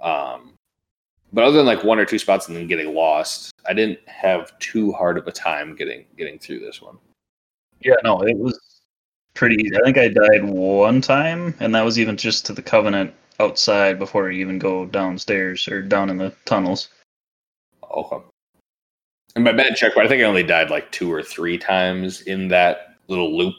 [0.00, 0.53] Um,
[1.34, 4.56] but other than like one or two spots and then getting lost, I didn't have
[4.60, 6.96] too hard of a time getting getting through this one.
[7.80, 8.58] yeah, no, it was
[9.34, 9.76] pretty easy.
[9.76, 13.98] I think I died one time, and that was even just to the Covenant outside
[13.98, 16.88] before I even go downstairs or down in the tunnels.
[17.90, 18.24] Okay.
[19.34, 22.46] And my bad checkpoint, I think I only died like two or three times in
[22.48, 23.56] that little loop.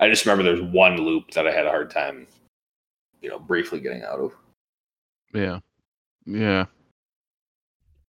[0.00, 2.26] I just remember there's one loop that I had a hard time,
[3.20, 4.32] you know, briefly getting out of.
[5.34, 5.60] Yeah.
[6.24, 6.64] Yeah.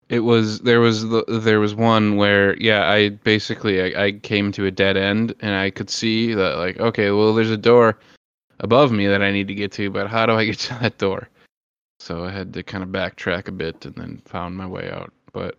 [0.10, 4.52] It was there was the there was one where yeah I basically I, I came
[4.54, 8.00] to a dead end and I could see that like okay well there's a door
[8.60, 10.98] above me that I need to get to but how do I get to that
[10.98, 11.28] door
[12.00, 15.12] so I had to kind of backtrack a bit and then found my way out
[15.34, 15.58] but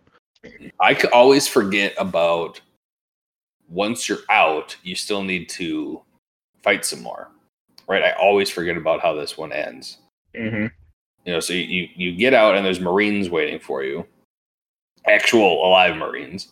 [0.79, 2.61] I could always forget about
[3.69, 6.01] once you're out, you still need to
[6.63, 7.29] fight some more,
[7.87, 8.03] right?
[8.03, 9.97] I always forget about how this one ends.
[10.35, 10.67] Mm-hmm.
[11.25, 14.05] You know, so you, you, you get out and there's Marines waiting for you,
[15.07, 16.49] actual alive Marines.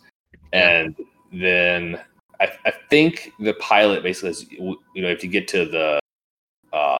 [0.52, 0.96] And
[1.32, 2.00] then
[2.40, 6.00] I, I think the pilot basically says, you know, if you get to the
[6.72, 6.96] uh,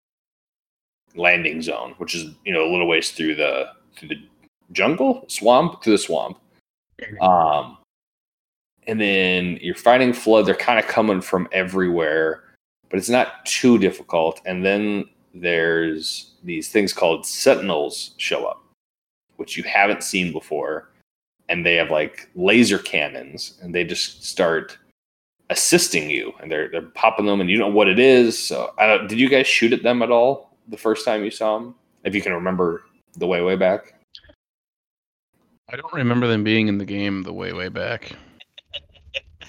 [1.14, 4.22] landing zone, which is, you know, a little ways through the, through the
[4.72, 6.38] jungle, swamp, through the swamp.
[7.20, 7.78] Um,
[8.87, 10.46] and then you're fighting flood.
[10.46, 12.44] They're kind of coming from everywhere,
[12.90, 14.40] but it's not too difficult.
[14.46, 18.64] And then there's these things called sentinels show up,
[19.37, 20.90] which you haven't seen before,
[21.48, 24.78] and they have like laser cannons, and they just start
[25.50, 28.38] assisting you, and they're they're popping them, and you don't know what it is.
[28.38, 31.30] So, I don't, did you guys shoot at them at all the first time you
[31.30, 31.74] saw them?
[32.04, 32.84] If you can remember
[33.16, 33.94] the way way back.
[35.70, 38.12] I don't remember them being in the game the way way back.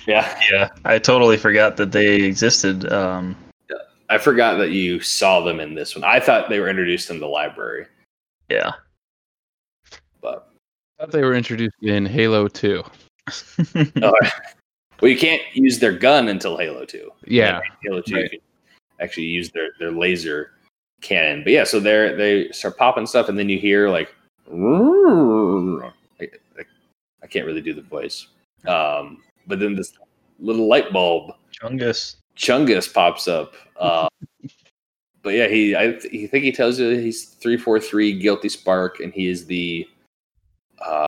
[0.08, 2.92] Yeah, Yeah, I totally forgot that they existed.
[2.92, 3.36] Um,
[4.10, 6.04] I forgot that you saw them in this one.
[6.04, 7.86] I thought they were introduced in the library,
[8.50, 8.72] yeah.
[10.20, 10.49] but I
[11.00, 12.84] thought they were introduced in Halo 2.
[14.02, 14.14] oh,
[15.02, 17.12] well, you can't use their gun until Halo Two.
[17.26, 17.62] Yeah.
[17.84, 18.24] Halo Two, Right.
[18.24, 18.40] you can
[19.00, 20.52] actually use their their laser
[21.02, 21.44] cannon.
[21.44, 24.14] But yeah, so they're they start popping stuff, and then you hear like,
[24.52, 26.24] I,
[26.58, 26.64] I-
[27.22, 28.28] I can't really do the voice.
[28.68, 29.94] Um, but then this
[30.40, 32.16] little light bulb Chungus.
[32.36, 33.54] Chungus pops up.
[33.80, 34.10] Uh,
[35.22, 39.00] but yeah, he I he think he tells you he's three four three guilty spark,
[39.00, 39.88] and he is the
[40.86, 41.06] uh,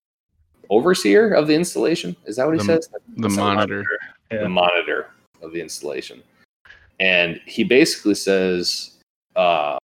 [0.69, 2.15] overseer of the installation.
[2.25, 2.89] Is that what he The- says?
[3.17, 3.83] The It's a monitor.
[4.31, 4.43] Yeah.
[4.43, 5.07] the monitor
[5.41, 6.23] of the installation.
[6.99, 8.97] And he basically says,
[9.35, 9.77] uh,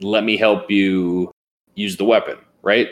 [0.00, 1.30] let me help you
[1.74, 2.88] use the weapon, right?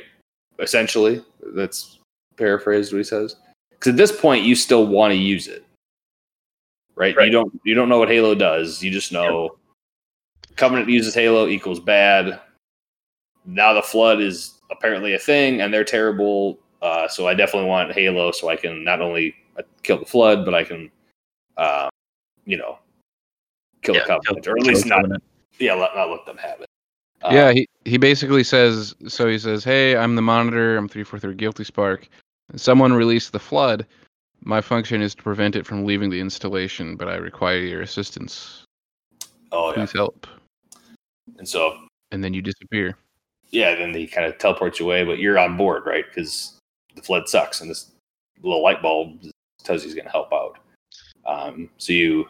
[0.58, 1.22] Essentially,
[1.54, 1.98] that's
[2.36, 3.36] paraphrased what he says.
[3.72, 5.64] Because at this point, you still want to use it,
[6.94, 7.14] right?
[7.20, 8.82] You don't you don't know what Halo does.
[8.82, 9.56] You just know
[10.56, 12.40] Covenant uses Halo equals bad.
[13.44, 16.58] Now the Flood is apparently a thing, and they're terrible.
[16.82, 20.44] Uh, so I definitely want Halo, so I can not only uh, kill the Flood,
[20.44, 20.90] but I can,
[21.56, 21.88] uh,
[22.44, 22.78] you know,
[23.82, 25.22] kill Yeah, the Covenant, kill- or at least not, Covenant.
[25.58, 26.66] yeah, let, not let them have it.
[27.22, 31.02] Uh, yeah, he, he basically says so he says, Hey, I'm the monitor, I'm three
[31.02, 32.08] four three guilty spark.
[32.56, 33.86] Someone released the flood.
[34.44, 38.64] My function is to prevent it from leaving the installation, but I require your assistance.
[39.50, 39.76] Oh yeah.
[39.76, 40.26] Please help.
[41.38, 41.78] And so
[42.12, 42.96] And then you disappear.
[43.50, 46.04] Yeah, then he kind of teleports you away, but you're on board, right?
[46.06, 46.58] Because
[46.94, 47.92] the flood sucks, and this
[48.42, 49.20] little light bulb
[49.62, 50.58] tells you he's going to help out.
[51.26, 52.26] Um, so you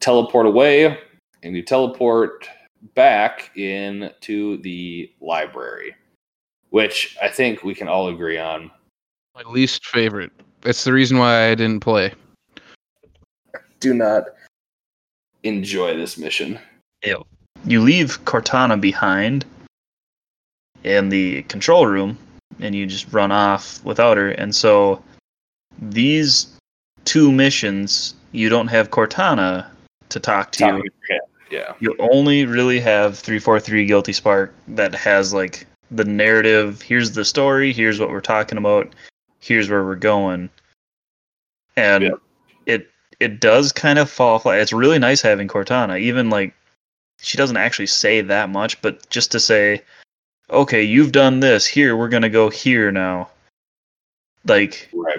[0.00, 0.98] teleport away,
[1.42, 2.48] and you teleport
[2.94, 5.94] back into the library,
[6.70, 8.70] which I think we can all agree on.
[9.34, 10.32] My least favorite.
[10.62, 12.12] That's the reason why I didn't play.
[13.80, 14.24] Do not
[15.42, 16.58] enjoy this mission.
[17.64, 19.44] You leave Cortana behind
[20.84, 22.18] in the control room,
[22.60, 24.30] and you just run off without her.
[24.30, 25.02] And so
[25.80, 26.46] these
[27.04, 29.66] two missions, you don't have Cortana
[30.10, 30.66] to talk to.
[30.66, 30.82] you.
[31.08, 31.18] Yeah,
[31.50, 37.24] yeah, you only really have 343 guilty spark that has like the narrative here's the
[37.24, 38.94] story here's what we're talking about
[39.40, 40.48] here's where we're going
[41.76, 42.10] and Yeah.
[42.66, 42.88] it
[43.18, 46.54] it does kind of fall flat it's really nice having cortana even like
[47.20, 49.82] she doesn't actually say that much but just to say
[50.50, 53.28] okay you've done this here we're gonna go here now
[54.46, 55.18] like right.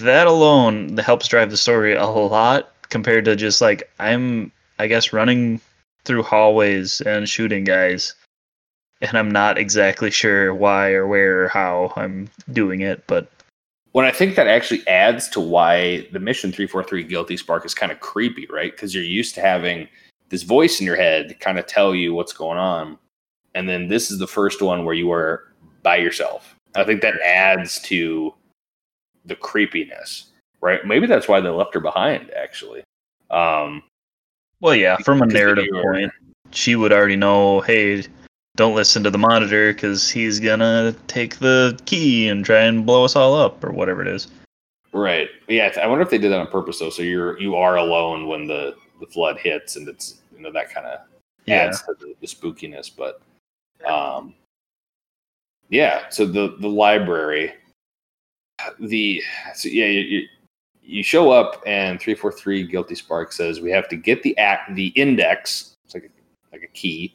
[0.00, 5.12] that alone helps drive the story a lot compared to just like I'm I guess
[5.12, 5.60] running
[6.04, 8.14] through hallways and shooting guys
[9.00, 13.30] and I'm not exactly sure why or where or how I'm doing it but
[13.92, 17.92] When I think that actually adds to why the mission 343 Guilty Spark is kind
[17.92, 18.72] of creepy, right?
[18.72, 19.86] Because you're used to having
[20.30, 22.98] this voice in your head to kind of tell you what's going on.
[23.54, 26.56] And then this is the first one where you are by yourself.
[26.74, 28.34] I think that adds to
[29.24, 30.84] the creepiness, right?
[30.86, 32.82] Maybe that's why they left her behind, actually.
[33.30, 33.82] Um,
[34.60, 36.12] well yeah from a narrative point
[36.52, 38.04] she would already know hey
[38.54, 43.04] don't listen to the monitor cuz he's gonna take the key and try and blow
[43.04, 44.28] us all up or whatever it is
[44.92, 45.30] right.
[45.48, 45.72] Yeah.
[45.82, 46.90] I wonder if they did that on purpose, though.
[46.90, 50.72] So you're you are alone when the the flood hits, and it's you know that
[50.72, 51.00] kind of
[51.46, 52.90] yeah adds to the, the spookiness.
[52.94, 53.20] But
[53.84, 54.34] um,
[55.68, 56.08] yeah.
[56.10, 57.52] So the the library,
[58.78, 59.22] the
[59.54, 60.26] so yeah, you,
[60.82, 64.36] you, show up and three four three guilty spark says we have to get the
[64.38, 65.74] act the index.
[65.84, 67.14] It's like a, like a key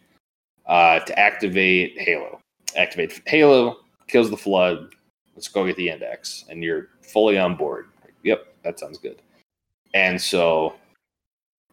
[0.65, 2.39] uh, to activate Halo.
[2.75, 3.77] Activate Halo
[4.08, 4.93] kills the flood.
[5.36, 7.88] Let's go get the index, and you're fully on board.
[8.23, 9.21] Yep, that sounds good.
[9.93, 10.75] And so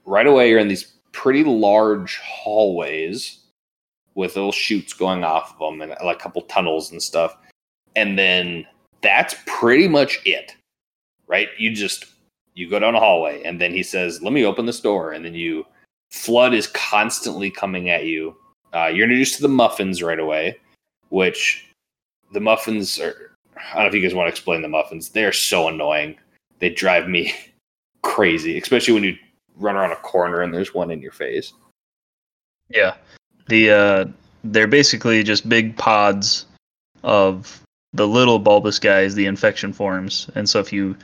[0.04, 3.43] right away you're in these pretty large hallways
[4.14, 7.37] with little shoots going off of them and like a couple tunnels and stuff.
[7.96, 8.66] And then
[9.03, 10.55] that's pretty much it.
[11.27, 11.48] Right?
[11.59, 12.07] You just
[12.55, 15.24] you go down a hallway and then he says, "Let me open this door." And
[15.24, 15.66] then you
[16.11, 18.37] flood is constantly coming at you.
[18.72, 20.57] Uh, you're introduced to the muffins right away,
[21.09, 21.66] which
[22.33, 25.09] the muffins are I don't know if you guys want to explain the muffins.
[25.09, 26.16] They're so annoying.
[26.59, 27.35] they drive me
[28.03, 29.16] crazy, especially when you
[29.57, 31.53] run around a corner and there's one in your face.
[32.68, 32.94] Yeah.
[33.46, 34.04] The uh
[34.44, 36.46] they're basically just big pods
[37.02, 37.61] of
[37.92, 40.28] the little bulbous guys, the infection forms.
[40.35, 40.96] And so if you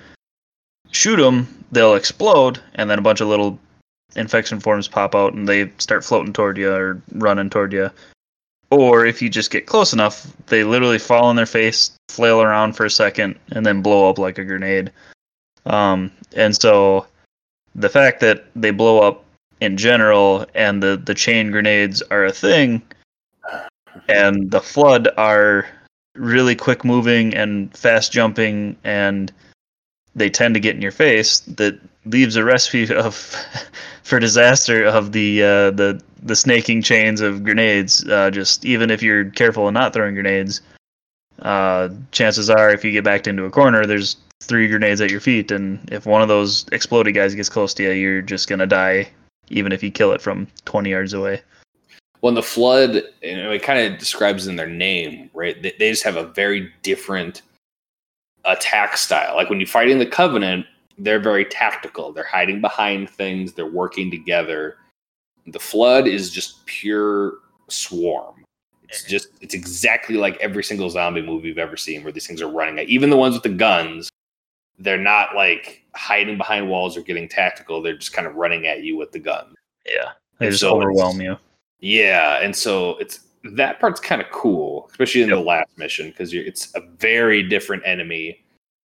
[0.91, 3.59] shoot them, they'll explode and then a bunch of little
[4.17, 7.91] infection forms pop out and they start floating toward you or running toward you.
[8.71, 12.75] Or if you just get close enough, they literally fall on their face, flail around
[12.75, 14.93] for a second, and then blow up like a grenade.
[15.67, 17.07] Um, and so
[17.75, 19.25] the fact that they blow up
[19.61, 22.83] in general and the, the chain grenades are a thing
[24.09, 25.67] and the flood are
[26.15, 29.33] really quick moving and fast jumping and
[30.15, 33.15] they tend to get in your face that leaves a recipe of
[34.03, 38.07] for disaster of the uh, the the snaking chains of grenades.
[38.09, 40.61] Uh, just even if you're careful and not throwing grenades
[41.43, 45.21] uh, chances are if you get backed into a corner there's three grenades at your
[45.21, 48.67] feet and if one of those exploded guys gets close to you you're just gonna
[48.67, 49.09] die
[49.51, 51.43] even if you kill it from 20 yards away
[52.23, 55.61] Well, the flood, you know, it kind of describes in their name, right?
[55.63, 57.43] They, they just have a very different
[58.45, 59.37] attack style.
[59.37, 60.67] Like when you're fighting the Covenant,
[60.99, 62.13] they're very tactical.
[62.13, 63.53] They're hiding behind things.
[63.53, 64.77] They're working together.
[65.47, 68.45] The flood is just pure swarm.
[68.89, 69.09] It's eh.
[69.09, 72.51] just it's exactly like every single zombie movie you've ever seen where these things are
[72.51, 72.89] running at.
[72.89, 74.10] Even the ones with the guns,
[74.81, 77.83] they're not like hiding behind walls or getting tactical.
[77.83, 79.55] They're just kind of running at you with the gun.
[79.87, 81.37] yeah they And just so overwhelm you
[81.81, 86.35] Yeah, and so it's that part's kind of cool, especially in the last mission because
[86.35, 88.41] it's a very different enemy,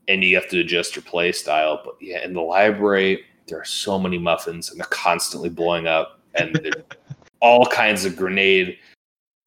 [0.08, 1.82] and you have to adjust your play style.
[1.84, 6.20] But yeah, in the library, there are so many muffins, and they're constantly blowing up,
[6.36, 6.84] and there's
[7.40, 8.78] all kinds of grenade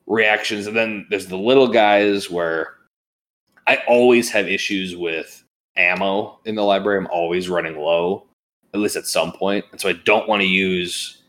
[0.07, 0.67] reactions.
[0.67, 2.75] And then there's the little guys where
[3.67, 5.45] I always have issues with
[5.77, 6.99] ammo in the library.
[6.99, 8.27] I'm always running low,
[8.75, 9.65] at least at some point.
[9.73, 11.23] and so I don't want to use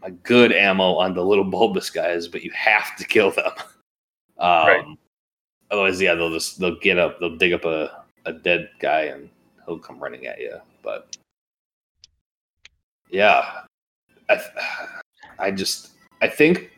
[0.00, 3.52] my good ammo on the little bulbous guys, but you have to kill them.
[4.36, 4.84] Um, Right.
[5.70, 9.30] Otherwise, yeah, they'll just they'll get up, they'll dig up a, a dead guy, and
[9.64, 10.56] he'll come running at you.
[10.82, 11.16] But
[13.10, 13.60] yeah,
[14.28, 14.40] I,
[15.38, 15.90] I just
[16.20, 16.72] I think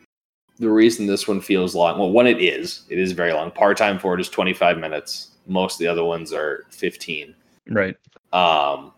[0.59, 3.49] the reason this one feels long, well, one it is, it is very long.
[3.49, 5.31] Part time for it is twenty five minutes.
[5.47, 7.35] Most of the other ones are fifteen.
[7.69, 7.95] right
[8.33, 8.93] Um,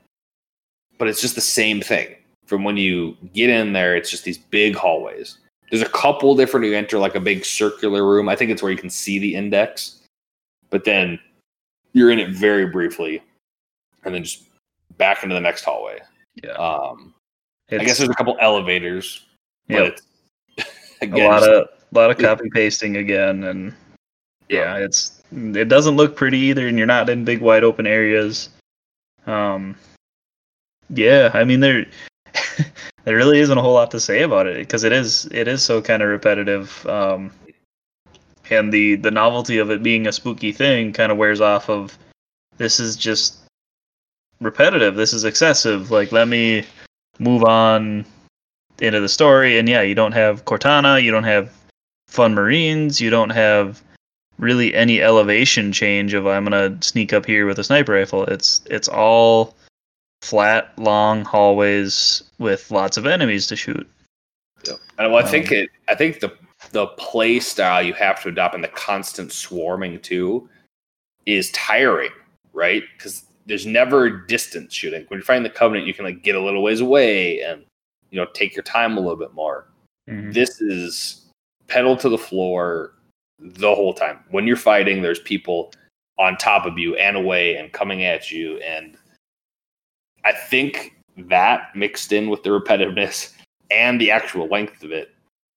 [0.98, 2.16] but it's just the same thing.
[2.46, 5.38] From when you get in there, it's just these big hallways.
[5.70, 6.66] There's a couple different.
[6.66, 8.28] You enter like a big circular room.
[8.28, 10.02] I think it's where you can see the index,
[10.72, 11.20] but then
[11.94, 13.22] you're in it very briefly,
[14.04, 14.44] and then just
[14.98, 16.00] back into the next hallway.
[16.44, 17.14] yeah Um,
[17.72, 19.26] I guess there's a couple elevators,
[19.68, 20.02] but
[20.58, 20.68] Yep.
[21.14, 23.74] a lot of lot of copy pasting again and
[24.50, 28.50] yeah it's it doesn't look pretty either and you're not in big wide open areas.
[29.26, 29.76] Um
[30.90, 31.86] yeah i mean there
[33.04, 35.64] there really isn't a whole lot to say about it because it is it is
[35.64, 37.32] so kind of repetitive um
[38.50, 41.98] and the the novelty of it being a spooky thing kind of wears off of
[42.58, 43.38] this is just
[44.42, 46.66] repetitive this is excessive like let me
[47.20, 48.06] move on
[48.80, 51.54] into the story and yeah you don't have cortana you don't have
[52.08, 53.84] fun marines you don't have
[54.40, 58.62] really any elevation change of i'm gonna sneak up here with a sniper rifle it's
[58.66, 59.56] it's all
[60.22, 63.88] flat long hallways with lots of enemies to shoot
[64.98, 65.70] And well, I Um, think it.
[65.88, 66.32] I think the
[66.72, 70.50] the play style you have to adopt and the constant swarming too
[71.26, 72.12] is tiring,
[72.52, 72.84] right?
[72.98, 75.06] Because there's never distance shooting.
[75.08, 77.64] When you're fighting the covenant, you can like get a little ways away and
[78.12, 79.68] you know take your time a little bit more.
[80.34, 81.26] This is
[81.68, 82.94] pedal to the floor
[83.40, 84.20] the whole time.
[84.32, 85.72] When you're fighting, there's people
[86.18, 88.98] on top of you and away and coming at you, and
[90.26, 93.34] I think that mixed in with the repetitiveness
[93.72, 95.10] and the actual length of it,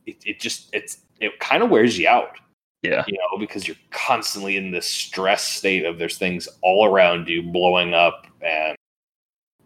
[0.07, 2.37] it, it just it's it kind of wears you out,
[2.83, 3.05] yeah.
[3.07, 7.42] You know, because you're constantly in this stress state of there's things all around you
[7.42, 8.77] blowing up, and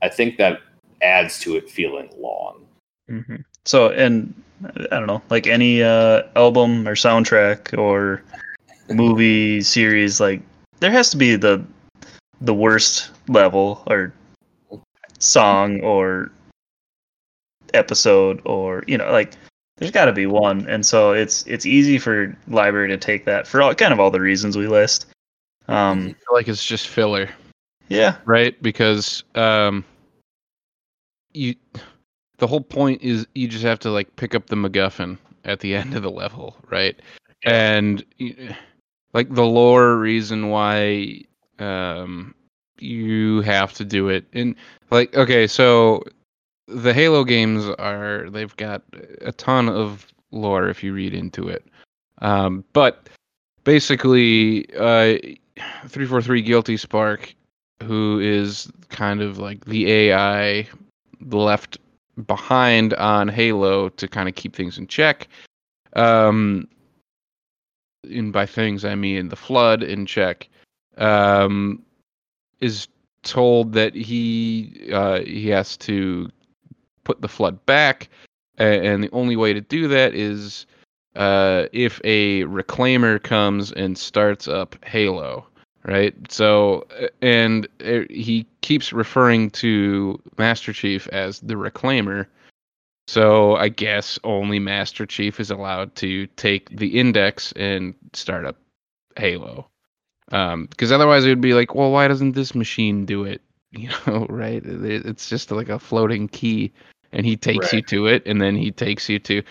[0.03, 0.61] I think that
[1.01, 2.67] adds to it feeling long.
[3.09, 4.35] hmm So, and
[4.65, 8.23] I don't know, like any uh, album or soundtrack or
[8.89, 10.41] movie series, like
[10.81, 11.65] there has to be the
[12.41, 14.13] the worst level or
[15.19, 16.31] song or
[17.73, 19.33] episode or you know like
[19.79, 20.67] there's got to be one.
[20.69, 24.11] And so it's it's easy for library to take that for all kind of all
[24.11, 25.07] the reasons we list.
[25.69, 27.29] Um I feel like it's just filler,
[27.89, 28.17] yeah.
[28.25, 28.61] Right?
[28.63, 29.85] Because um,
[31.33, 31.55] you,
[32.39, 35.74] the whole point is you just have to like pick up the MacGuffin at the
[35.76, 36.99] end of the level, right?
[37.45, 38.05] And
[39.12, 41.22] like the lore reason why
[41.59, 42.34] um
[42.78, 44.26] you have to do it.
[44.32, 44.55] And
[44.91, 46.03] like, okay, so
[46.68, 48.82] the Halo games are they've got
[49.20, 51.64] a ton of lore if you read into it.
[52.18, 53.09] Um, but
[53.64, 55.18] basically, uh,
[55.87, 57.34] three four three Guilty Spark,
[57.82, 60.68] who is kind of like the AI
[61.20, 61.78] the left
[62.27, 65.29] behind on Halo to kind of keep things in check.
[65.95, 66.69] Um,
[68.05, 70.49] and by things I mean the flood in check.
[70.97, 71.83] Um,
[72.61, 72.89] is
[73.23, 76.31] told that he uh, he has to
[77.05, 78.09] put the flood back,
[78.57, 80.67] and the only way to do that is
[81.17, 85.47] uh, if a reclaimer comes and starts up Halo,
[85.87, 86.14] right?
[86.30, 86.87] So,
[87.22, 87.66] and
[88.11, 92.26] he keeps referring to Master Chief as the reclaimer.
[93.09, 98.57] So I guess only Master Chief is allowed to take the index and start up
[99.16, 99.68] Halo.
[100.32, 103.41] Um, because otherwise it would be like, well, why doesn't this machine do it?
[103.72, 104.62] You know, right?
[104.64, 106.72] It's just like a floating key,
[107.12, 107.74] and he takes right.
[107.74, 109.43] you to it, and then he takes you to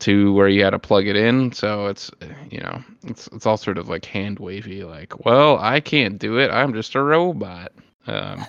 [0.00, 1.52] to where you had to plug it in.
[1.52, 2.10] So it's
[2.50, 6.38] you know, it's it's all sort of like hand wavy, like, well, I can't do
[6.38, 6.50] it.
[6.50, 7.72] I'm just a robot.
[8.06, 8.44] Um,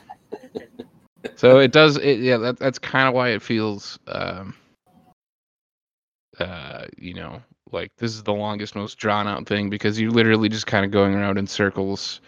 [1.36, 1.98] so it does.
[1.98, 4.00] It, yeah, that, that's kind of why it feels.
[4.08, 4.56] Um,
[6.40, 7.42] uh, you know,
[7.72, 10.92] like this is the longest, most drawn out thing because you're literally just kind of
[10.92, 12.22] going around in circles,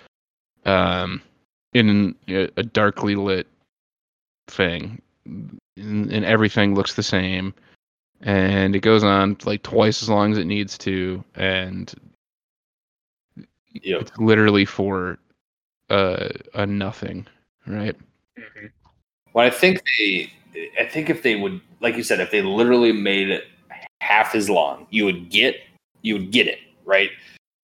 [0.65, 1.21] um,
[1.73, 3.47] in a, a darkly lit
[4.47, 5.59] thing, and,
[6.11, 7.53] and, everything looks the same,
[8.23, 11.93] and it goes on like twice as long as it needs to, and
[13.73, 14.01] yep.
[14.01, 15.17] it's literally for
[15.89, 17.27] uh, a nothing,
[17.67, 17.95] right?
[18.37, 18.67] Mm-hmm.
[19.33, 20.31] Well, I think they,
[20.79, 23.45] I think if they would, like you said, if they literally made it
[24.03, 24.85] half as long.
[24.89, 25.55] You would get
[26.01, 27.09] you would get it, right?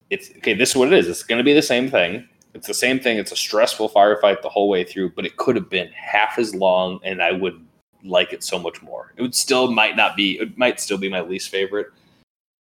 [0.10, 1.08] It's okay, this is what it is.
[1.08, 2.28] It's gonna be the same thing.
[2.56, 3.18] It's the same thing.
[3.18, 6.56] It's a stressful firefight the whole way through, but it could have been half as
[6.56, 7.60] long and I would
[8.04, 9.14] like it so much more.
[9.18, 11.88] It would still might not be it might still be my least favorite,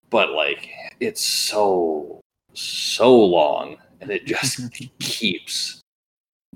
[0.09, 0.69] but like
[0.99, 2.19] it's so
[2.53, 5.81] so long and it just keeps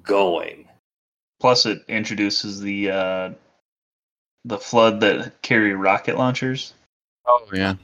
[0.04, 0.68] going.
[1.40, 3.30] Plus it introduces the uh
[4.46, 6.74] the flood that carry rocket launchers.
[7.26, 7.76] Oh yeah.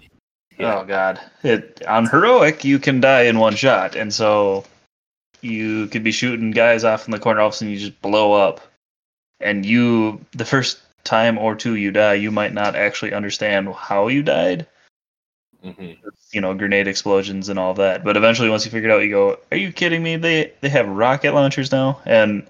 [0.60, 1.20] Oh god.
[1.44, 4.66] It on heroic you can die in one shot, and so
[5.42, 8.02] you could be shooting guys off in the corner, all of a sudden you just
[8.02, 8.62] blow up.
[9.40, 14.08] And you the first time or two you die, you might not actually understand how
[14.08, 14.68] you died.
[15.64, 16.08] Mm-hmm.
[16.32, 18.04] You know, grenade explosions and all that.
[18.04, 20.16] But eventually, once you figure it out, you go, "Are you kidding me?
[20.16, 22.48] They they have rocket launchers now." And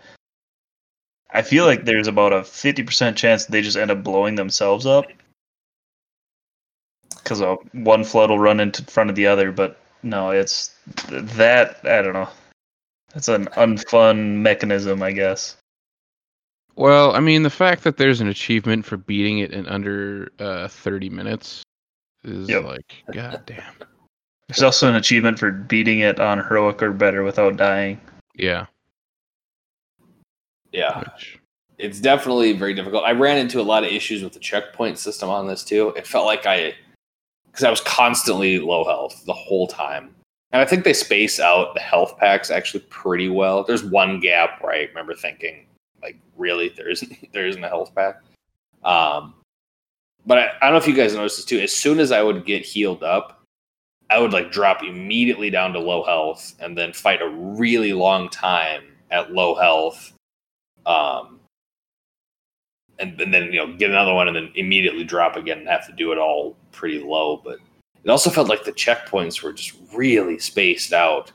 [1.31, 4.85] I feel like there's about a fifty percent chance they just end up blowing themselves
[4.85, 5.05] up
[7.29, 9.51] because uh, one flood will run into front of the other.
[9.51, 10.73] But no, it's
[11.07, 12.29] that I don't know.
[13.15, 15.57] It's an unfun mechanism, I guess.
[16.79, 20.69] Well, I mean, the fact that there's an achievement for beating it in under uh,
[20.69, 21.61] 30 minutes
[22.23, 22.63] is yep.
[22.63, 23.73] like, god damn.
[24.47, 27.99] There's also an achievement for beating it on heroic or better without dying.
[28.33, 28.67] Yeah.
[30.71, 30.99] Yeah.
[30.99, 31.37] Which...
[31.79, 33.03] It's definitely very difficult.
[33.03, 35.89] I ran into a lot of issues with the checkpoint system on this too.
[35.97, 36.73] It felt like I
[37.47, 40.15] because I was constantly low health the whole time.
[40.53, 43.65] And I think they space out the health packs actually pretty well.
[43.65, 45.65] There's one gap where I remember thinking,
[46.01, 48.21] like, really, there isn't there isn't a health pack.
[48.83, 49.33] Um,
[50.25, 51.59] but I, I don't know if you guys noticed this too.
[51.59, 53.43] As soon as I would get healed up,
[54.09, 58.29] I would like drop immediately down to low health and then fight a really long
[58.29, 60.13] time at low health.
[60.85, 61.39] Um,
[62.97, 65.87] and, and then you know get another one and then immediately drop again and have
[65.87, 67.37] to do it all pretty low.
[67.37, 67.59] But
[68.03, 71.31] it also felt like the checkpoints were just really spaced out,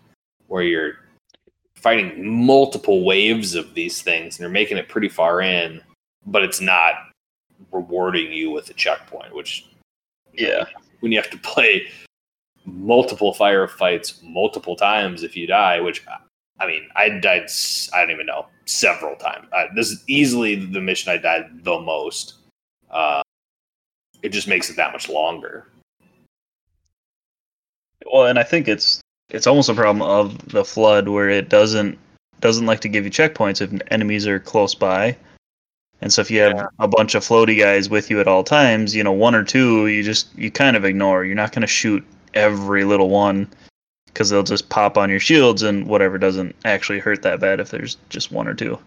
[0.47, 0.99] where you're
[1.85, 5.83] fighting multiple waves of these things and you're making it pretty far in,
[6.25, 6.95] but it's not
[7.73, 9.67] rewarding you with a checkpoint, which
[10.33, 10.65] yeah,
[11.01, 11.87] when you have to play
[12.65, 16.03] multiple firefights multiple times if you die, which
[16.59, 17.51] I mean, I died.
[17.93, 19.47] I don't even know several times.
[19.53, 22.37] Uh, this is easily the mission I died the most.
[22.91, 23.21] Uh,
[24.23, 25.69] it just makes it that much longer.
[28.11, 31.99] Well, and I think it's it's almost a problem of the flood where it doesn't
[32.41, 35.17] doesn't like to give you checkpoints if enemies are close by.
[36.01, 36.67] And so if you have yeah.
[36.79, 39.87] a bunch of floaty guys with you at all times, you know, one or two
[39.87, 41.25] you just you kind of ignore.
[41.25, 42.05] You're not going to shoot
[42.35, 43.49] every little one
[44.07, 47.71] because they'll just pop on your shields and whatever doesn't actually hurt that bad if
[47.71, 48.79] there's just one or two.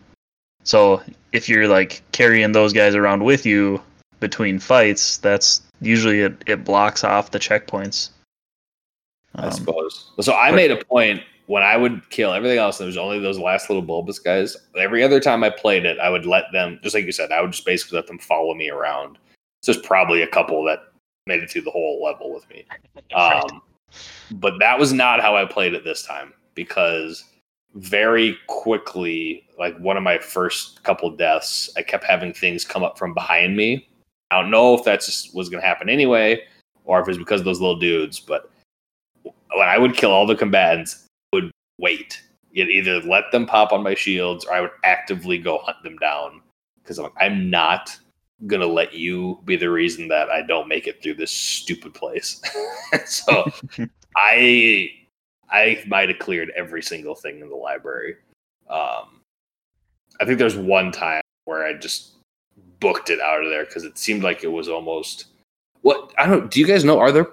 [0.64, 3.82] So if you're like carrying those guys around with you
[4.20, 8.10] between fights, that's usually it, it blocks off the checkpoints.
[9.38, 10.12] Um, I suppose.
[10.22, 13.40] So I made a point when I would kill everything else, there was only those
[13.40, 14.56] last little bulbous guys.
[14.78, 17.42] Every other time I played it, I would let them, just like you said, I
[17.42, 19.18] would just basically let them follow me around.
[19.62, 20.80] So there's probably a couple that
[21.26, 22.66] made it through the whole level with me.
[23.16, 23.62] Um,
[24.32, 27.24] but that was not how I played it this time because
[27.76, 32.98] very quickly, like one of my first couple deaths, I kept having things come up
[32.98, 33.88] from behind me.
[34.30, 36.42] I don't know if that just was going to happen anyway,
[36.84, 38.20] or if it's because of those little dudes.
[38.20, 38.52] But
[39.56, 42.22] when I would kill all the combatants, I would wait.
[42.52, 45.98] You'd either let them pop on my shields, or I would actively go hunt them
[45.98, 46.42] down
[46.82, 47.98] because I'm, like, I'm not
[48.46, 52.42] gonna let you be the reason that I don't make it through this stupid place.
[53.06, 53.50] so
[54.16, 54.90] I
[55.50, 58.16] I might have cleared every single thing in the library.
[58.70, 59.22] Um,
[60.20, 62.14] I think there's one time where I just
[62.80, 65.28] booked it out of there because it seemed like it was almost
[65.82, 66.52] what I don't.
[66.52, 67.00] Do you guys know?
[67.00, 67.28] Are there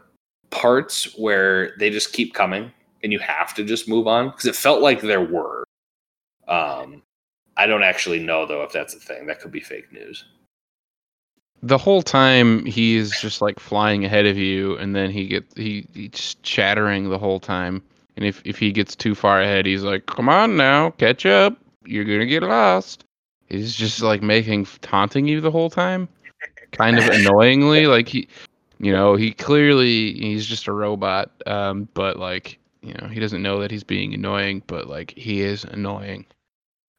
[0.54, 2.70] parts where they just keep coming
[3.02, 4.30] and you have to just move on?
[4.30, 5.64] Because it felt like there were.
[6.48, 7.02] Um,
[7.56, 9.26] I don't actually know though if that's a thing.
[9.26, 10.24] That could be fake news.
[11.62, 15.86] the whole time he's just like flying ahead of you and then he get he
[15.94, 17.82] he's chattering the whole time
[18.16, 21.56] and if if he gets too far ahead he's like come on now catch up
[21.86, 23.04] you're gonna get lost
[23.48, 26.06] he's just like making taunting you the whole time
[26.72, 28.28] kind of annoyingly like he
[28.84, 33.42] you know he clearly he's just a robot um but like you know he doesn't
[33.42, 36.26] know that he's being annoying but like he is annoying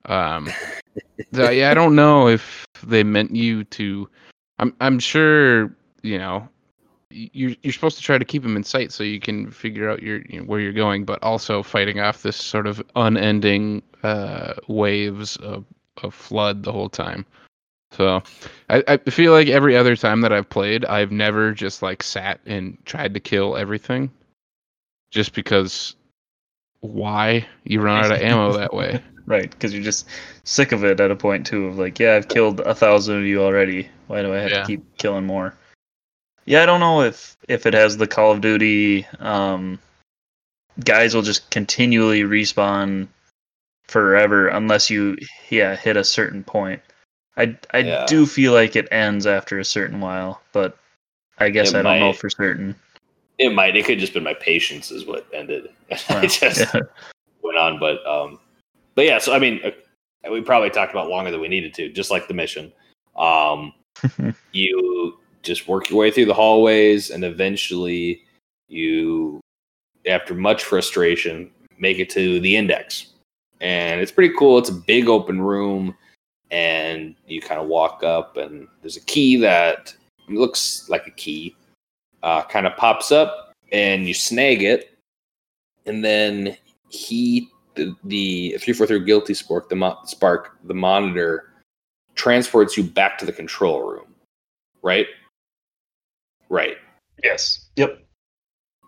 [0.06, 0.50] um
[1.34, 4.10] so, yeah i don't know if they meant you to
[4.60, 6.48] I'm I'm sure you know
[7.10, 10.02] you're you're supposed to try to keep him in sight so you can figure out
[10.02, 14.54] your you know, where you're going, but also fighting off this sort of unending uh,
[14.68, 15.66] waves of,
[16.04, 17.26] of flood the whole time.
[17.96, 18.22] So
[18.70, 22.40] I, I feel like every other time that I've played, I've never just like sat
[22.46, 24.12] and tried to kill everything,
[25.12, 25.96] just because
[26.82, 29.02] why you run out of ammo that way.
[29.26, 30.08] Right, because you're just
[30.44, 33.26] sick of it at a point too of like, yeah, I've killed a thousand of
[33.26, 33.90] you already.
[34.08, 34.62] Why do I have Yeah.
[34.62, 35.56] to keep killing more?
[36.46, 39.80] Yeah, I don't know if if it has the Call of Duty um,
[40.84, 43.08] guys will just continually respawn
[43.88, 45.18] forever unless you
[45.50, 46.82] yeah hit a certain point.
[47.38, 48.06] I I Yeah.
[48.08, 50.78] do feel like it ends after a certain while, but
[51.38, 52.76] I guess It I don't know for certain.
[53.38, 53.76] It might.
[53.76, 55.68] It could just been my patience is what ended.
[55.92, 56.82] I Well, just yeah.
[57.42, 58.40] went on, but um,
[58.96, 59.18] but yeah.
[59.18, 62.28] So I mean, uh, we probably talked about longer than we needed to, just like
[62.28, 62.72] the mission.
[63.18, 63.74] Um,
[64.54, 68.24] you just work your way through the hallways, and eventually,
[68.70, 69.42] you,
[70.08, 73.08] after much frustration, make it to the index,
[73.60, 74.58] and it's pretty cool.
[74.58, 75.96] It's a big open room,
[76.56, 79.94] and you kind of walk up, and there's a key that
[80.30, 81.54] looks like a key,
[82.24, 84.98] uh, kind of pops up, and you snag it,
[85.86, 86.56] and then
[86.88, 91.52] he the, the 343 guilty spark the mo- spark the monitor
[92.16, 94.16] transports you back to the control room.
[94.82, 95.08] Right?
[96.48, 96.78] Right.
[97.22, 97.66] Yes.
[97.76, 98.00] Yep.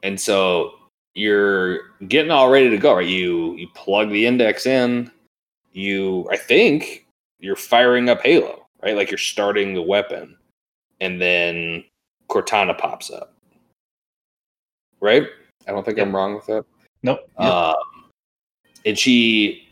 [0.03, 0.71] and so
[1.15, 3.07] you're getting all ready to go right?
[3.07, 5.11] You you plug the index in.
[5.73, 7.06] You i think
[7.39, 10.35] you're firing up halo right like you're starting the weapon
[11.01, 11.83] and then
[12.29, 13.33] cortana pops up
[14.99, 15.27] right
[15.67, 16.07] i don't think Yep.
[16.07, 16.65] i'm wrong with that
[17.03, 17.29] Nope.
[17.39, 17.49] Yep.
[17.49, 17.75] um,
[18.85, 19.67] and she,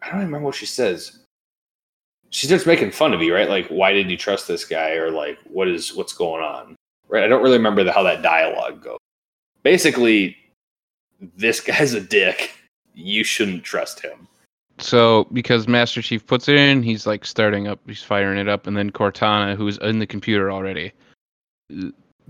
[0.00, 1.18] I don't remember what she says.
[2.30, 3.48] She starts making fun of you, right?
[3.48, 6.76] Like, why did you trust this guy, or like, what is what's going on,
[7.08, 7.24] right?
[7.24, 8.98] I don't really remember the, how that dialogue goes.
[9.64, 10.36] Basically,
[11.36, 12.52] this guy's a dick.
[12.94, 14.28] You shouldn't trust him.
[14.82, 18.66] So because Master Chief puts it in, he's like starting up, he's firing it up,
[18.66, 20.92] and then Cortana, who's in the computer already,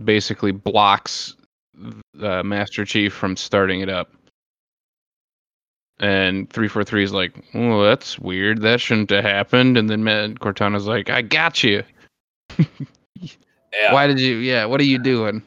[0.05, 1.35] basically blocks
[2.21, 4.13] uh, Master Chief from starting it up.
[6.01, 8.63] And 343 is like, oh, that's weird.
[8.63, 9.77] That shouldn't have happened.
[9.77, 11.83] And then Ma- Cortana's like, I got you.
[13.73, 14.37] Yeah, Why did you?
[14.37, 15.43] Yeah, what are you doing?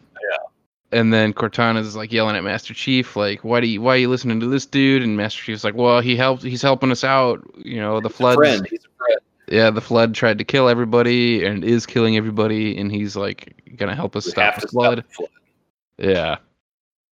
[0.95, 3.81] And then Cortana's like yelling at Master Chief, like, "Why do you?
[3.81, 6.41] Why are you listening to this dude?" And Master Chief's like, "Well, he helped.
[6.41, 7.43] He's helping us out.
[7.57, 8.37] You know, the flood.
[8.37, 8.65] friend.
[8.69, 9.19] He's a friend.
[9.49, 13.93] Yeah, the flood tried to kill everybody and is killing everybody, and he's like gonna
[13.93, 14.99] help us stop the flood.
[14.99, 15.29] stop the flood.
[15.97, 16.37] Yeah.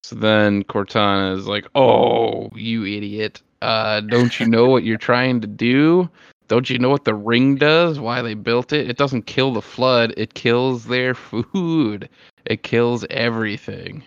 [0.04, 3.42] So then Cortana is like, "Oh, you idiot!
[3.62, 6.08] Uh, don't you know what you're trying to do?
[6.48, 7.98] Don't you know what the ring does?
[7.98, 8.88] Why they built it?
[8.90, 10.12] It doesn't kill the flood.
[10.16, 12.08] It kills their food.
[12.44, 14.04] It kills everything."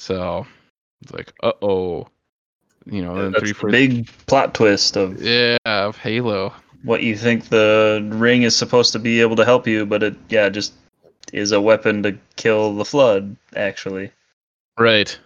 [0.00, 0.46] So
[1.02, 2.08] it's like, "Uh oh."
[2.86, 6.52] You know, then That's three the big plot twist of yeah of Halo.
[6.82, 10.16] what you think the ring is supposed to be able to help you, but it
[10.28, 10.74] yeah just
[11.32, 13.36] is a weapon to kill the flood.
[13.54, 14.10] Actually,
[14.78, 15.16] Right.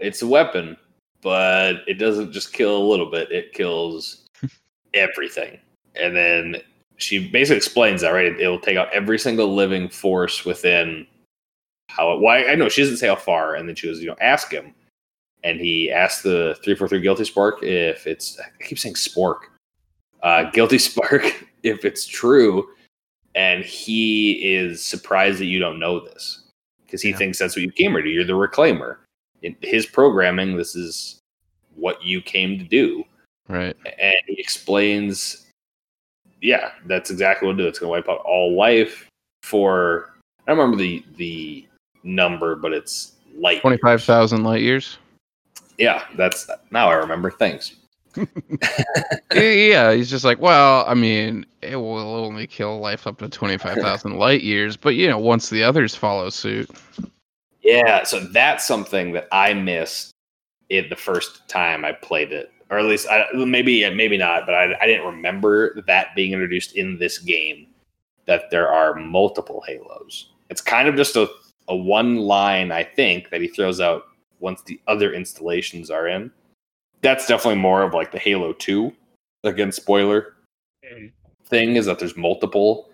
[0.00, 0.76] It's a weapon,
[1.22, 4.19] but it doesn't just kill a little bit; it kills
[4.94, 5.58] everything.
[5.96, 6.56] And then
[6.96, 8.38] she basically explains that right.
[8.38, 11.06] It, will take out every single living force within
[11.88, 12.16] how.
[12.18, 14.50] Why I know she doesn't say how far, and then she goes, you know, ask
[14.50, 14.74] him.
[15.42, 18.38] And he asked the three four three guilty spark if it's.
[18.38, 19.38] I keep saying spork.
[20.22, 22.68] Uh, guilty spark if it's true,
[23.34, 26.42] and he is surprised that you don't know this
[26.84, 27.16] because he Yeah.
[27.16, 28.08] thinks that's what you came here to.
[28.08, 28.96] You're the reclaimer.
[29.42, 31.18] In his programming, this is
[31.74, 33.04] what you came to do
[33.50, 33.76] Right.
[33.98, 35.46] and he explains
[36.40, 39.08] yeah that's exactly what it do it's going to wipe out all life
[39.42, 40.14] for
[40.46, 41.66] i don't remember the the
[42.04, 44.98] number but it's light Twenty five thousand light years.
[45.78, 47.30] yeah that's now i remember.
[47.30, 47.76] Thanks.
[49.32, 53.56] Yeah, he's just like, well, I mean, it will only kill life up to twenty
[53.56, 56.68] five thousand light years, but you know, once the others follow suit,
[57.62, 60.12] yeah so that's something that i missed
[60.68, 64.54] it the first time i played it or at least I, maybe maybe not but
[64.54, 67.66] I, I didn't remember that being introduced in this game
[68.26, 70.30] that there are multiple halos.
[70.50, 71.28] It's kind of just a,
[71.68, 74.04] a one line i think that he throws out
[74.38, 76.30] once the other installations are in.
[77.02, 78.92] That's definitely more of like the halo 2
[79.44, 80.34] again spoiler
[80.84, 81.10] mm.
[81.46, 82.90] thing is that there's multiple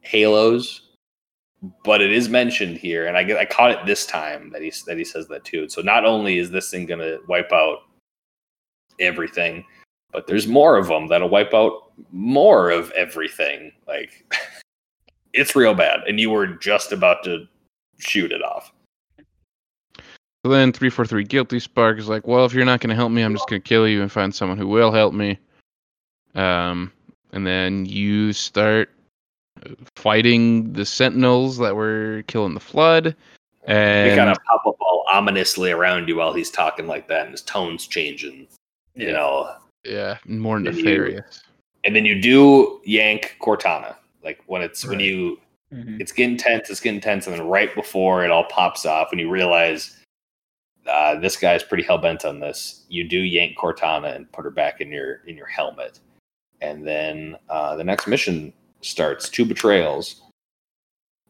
[0.00, 0.88] halos
[1.84, 4.72] but it is mentioned here and i get i caught it this time that he
[4.86, 5.68] that he says that too.
[5.68, 7.80] So not only is this thing going to wipe out
[9.00, 9.64] everything
[10.12, 14.32] but there's more of them that'll wipe out more of everything like
[15.32, 17.46] it's real bad and you were just about to
[17.98, 18.72] shoot it off
[20.44, 23.20] So then 343 Guilty Spark is like, well, if you're not going to help me,
[23.20, 25.38] I'm just going to kill you and find someone who will help me.
[26.34, 26.90] Um,
[27.32, 28.90] and then you start
[29.96, 33.14] fighting the Sentinels that were killing the Flood.
[33.66, 37.24] they And kind of pop up all ominously around you while he's talking like that
[37.24, 38.46] and his tone's changing
[39.00, 41.42] you know yeah, more And you- nefarious.
[41.84, 45.06] and then you do yank cortana like when it's when Right.
[45.06, 45.40] you
[45.72, 46.00] Mhm.
[46.00, 49.20] it's getting tense, it's getting tense, and then right before it all pops off, and
[49.20, 49.96] you realize
[50.86, 54.50] uh, this guy's pretty hell bent on this, you do yank Cortana and put her
[54.50, 56.00] back in your in your helmet,
[56.60, 59.28] and then uh, the next mission starts.
[59.28, 60.22] Two betrayals,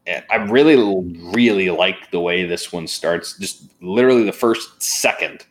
[0.07, 0.77] and I really,
[1.35, 3.37] really like the way this one starts.
[3.39, 5.45] Just literally the first second,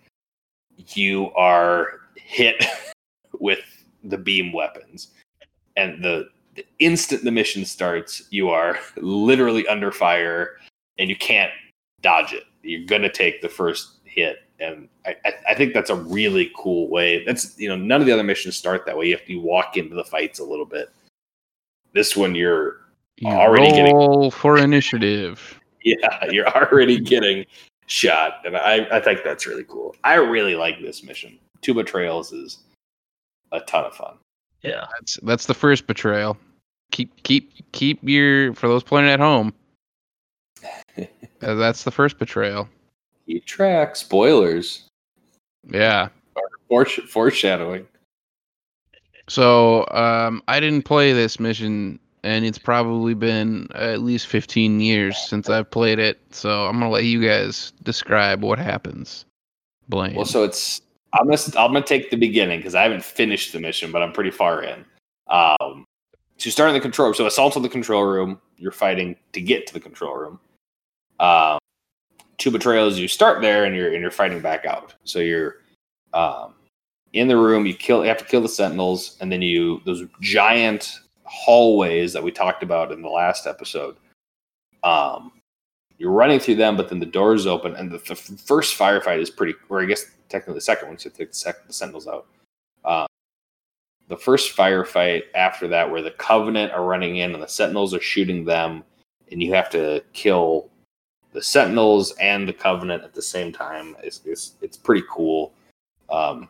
[0.95, 1.98] you are
[2.29, 2.63] hit
[3.39, 3.59] with
[4.03, 5.09] the beam weapons,
[5.75, 10.57] and the the instant the mission starts, you are literally under fire
[10.97, 11.51] and you can't
[12.01, 12.43] dodge it.
[12.61, 15.15] You're gonna take the first hit, and I,
[15.47, 17.23] I, think that's a really cool way.
[17.25, 19.07] That's you know none of the other missions start that way.
[19.07, 20.89] You have to walk into the fights a little bit.
[21.93, 22.81] This one, you're
[23.17, 25.59] You already getting- roll for initiative.
[25.83, 27.45] yeah, you're already getting
[27.87, 29.95] shot, and I I think that's really cool.
[30.03, 31.39] I really like this mission.
[31.61, 32.59] Two betrayals is
[33.51, 34.17] a ton of fun.
[34.61, 34.85] Yeah.
[34.99, 36.37] That's that's the first betrayal.
[36.91, 39.53] Keep keep keep your for those playing at home.
[40.97, 41.05] uh,
[41.55, 42.67] that's the first betrayal.
[43.27, 43.95] Keep track.
[43.95, 44.85] Spoilers.
[45.69, 46.09] Yeah.
[46.69, 47.87] Foresh- foreshadowing.
[49.27, 55.17] So um, I didn't play this mission, and it's probably been at least 15 years
[55.17, 56.19] since I've played it.
[56.31, 59.25] So I'm gonna let you guys describe what happens.
[59.87, 60.15] Blaine.
[60.15, 60.81] Well, so it's
[61.13, 64.11] I'm gonna I'm gonna take the beginning because I haven't finished the mission, but I'm
[64.11, 64.85] pretty far in.
[65.27, 65.85] Um,
[66.37, 67.07] so you start in the control.
[67.07, 67.15] room.
[67.15, 68.39] So assault on the control room.
[68.57, 70.39] You're fighting to get to the control room.
[71.19, 71.59] Um,
[72.37, 72.97] two betrayals.
[72.97, 74.95] You start there and you're and you're fighting back out.
[75.03, 75.57] So you're
[76.13, 76.53] um,
[77.13, 77.65] in the room.
[77.65, 78.03] You kill.
[78.03, 82.63] You have to kill the sentinels, and then you those giant hallways that we talked
[82.63, 83.97] about in the last episode.
[84.83, 85.31] Um,
[85.97, 89.29] you're running through them, but then the doors open, and the, the first firefight is
[89.29, 92.27] pretty, or I guess technically the second one, so take the, sec, the Sentinels out.
[92.85, 93.05] Uh,
[94.07, 98.01] the first firefight after that, where the Covenant are running in and the Sentinels are
[98.01, 98.83] shooting them,
[99.31, 100.69] and you have to kill
[101.33, 103.95] the Sentinels and the Covenant at the same time.
[104.01, 105.53] It's it's, it's pretty cool.
[106.09, 106.47] Um,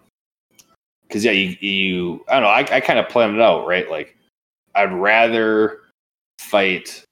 [1.08, 2.50] because yeah, you, you I don't know.
[2.50, 3.90] I, I kind of planned it out, right?
[3.90, 4.16] Like,
[4.76, 5.80] I'd rather
[6.40, 7.04] fight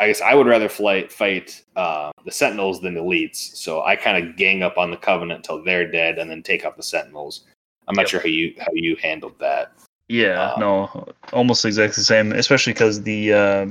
[0.00, 3.36] I guess I would rather fight fight uh, the Sentinels than the elites.
[3.56, 6.64] So I kind of gang up on the Covenant until they're dead, and then take
[6.64, 7.44] out the Sentinels.
[7.86, 8.08] I'm not Yep.
[8.08, 9.72] sure how you how you handled that.
[10.08, 12.32] Yeah, Uh, no, almost exactly the same.
[12.32, 13.66] Especially because the uh,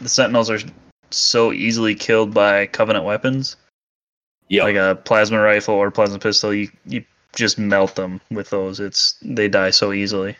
[0.00, 0.58] the Sentinels are
[1.10, 3.56] so easily killed by Covenant weapons,
[4.48, 6.52] Yeah, like a plasma rifle or plasma pistol.
[6.54, 7.04] You you
[7.36, 8.80] just melt them with those.
[8.80, 10.36] It's they die so easily.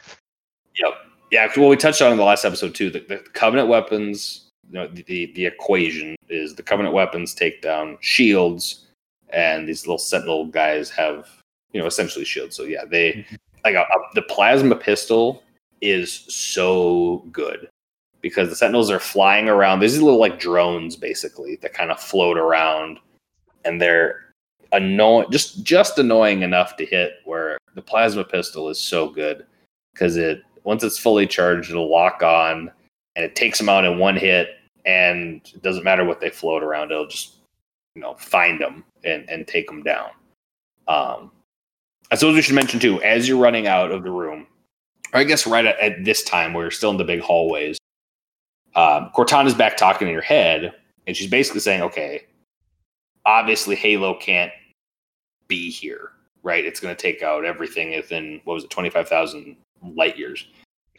[0.76, 0.94] Yep.
[1.32, 1.52] Yeah.
[1.56, 2.88] Well, we touched on in the last episode too.
[2.90, 4.43] The, the Covenant weapons.
[4.70, 8.86] The, the the equation is the Covenant weapons take down shields,
[9.30, 11.28] and these little Sentinel guys have
[11.74, 12.56] you know, essentially shields.
[12.56, 13.26] So yeah, they
[13.64, 15.42] like a, a- the plasma pistol
[15.82, 17.68] is so good
[18.22, 19.80] because the sentinels are flying around.
[19.80, 22.98] These little like drones basically that kind of float around,
[23.66, 24.32] and they're
[24.72, 27.14] annoying, just just annoying enough to hit.
[27.26, 29.44] Where the plasma pistol is so good
[29.92, 32.70] because it once it's fully charged, it'll lock on,
[33.16, 34.56] and it takes them out in one hit.
[34.86, 37.36] And it doesn't matter what they float around; it'll just
[37.94, 40.10] you know find them and and take them down.
[40.88, 41.30] Um,
[42.10, 44.46] I suppose we should mention too, as you're running out of the room,
[45.12, 47.78] or I guess right at, at this time, we're still in the big hallways.
[48.74, 50.74] Um, Cortana's back talking in your head,
[51.06, 52.26] and she's basically saying, "Okay,
[53.24, 54.52] obviously Halo can't
[55.48, 56.10] be here,
[56.42, 56.64] right?
[56.64, 60.46] It's going to take out everything within what was it, twenty five thousand light years."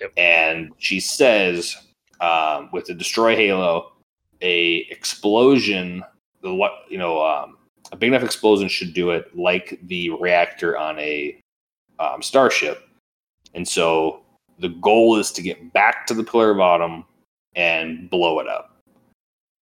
[0.01, 0.11] Yep.
[0.17, 1.77] And she says,
[2.21, 3.91] um, "With the destroy Halo,
[4.41, 6.03] a explosion,
[6.41, 7.57] the what you know, um,
[7.91, 11.39] a big enough explosion should do it, like the reactor on a
[11.99, 12.87] um, starship."
[13.53, 14.21] And so
[14.59, 17.05] the goal is to get back to the Pillar of Autumn
[17.55, 18.77] and blow it up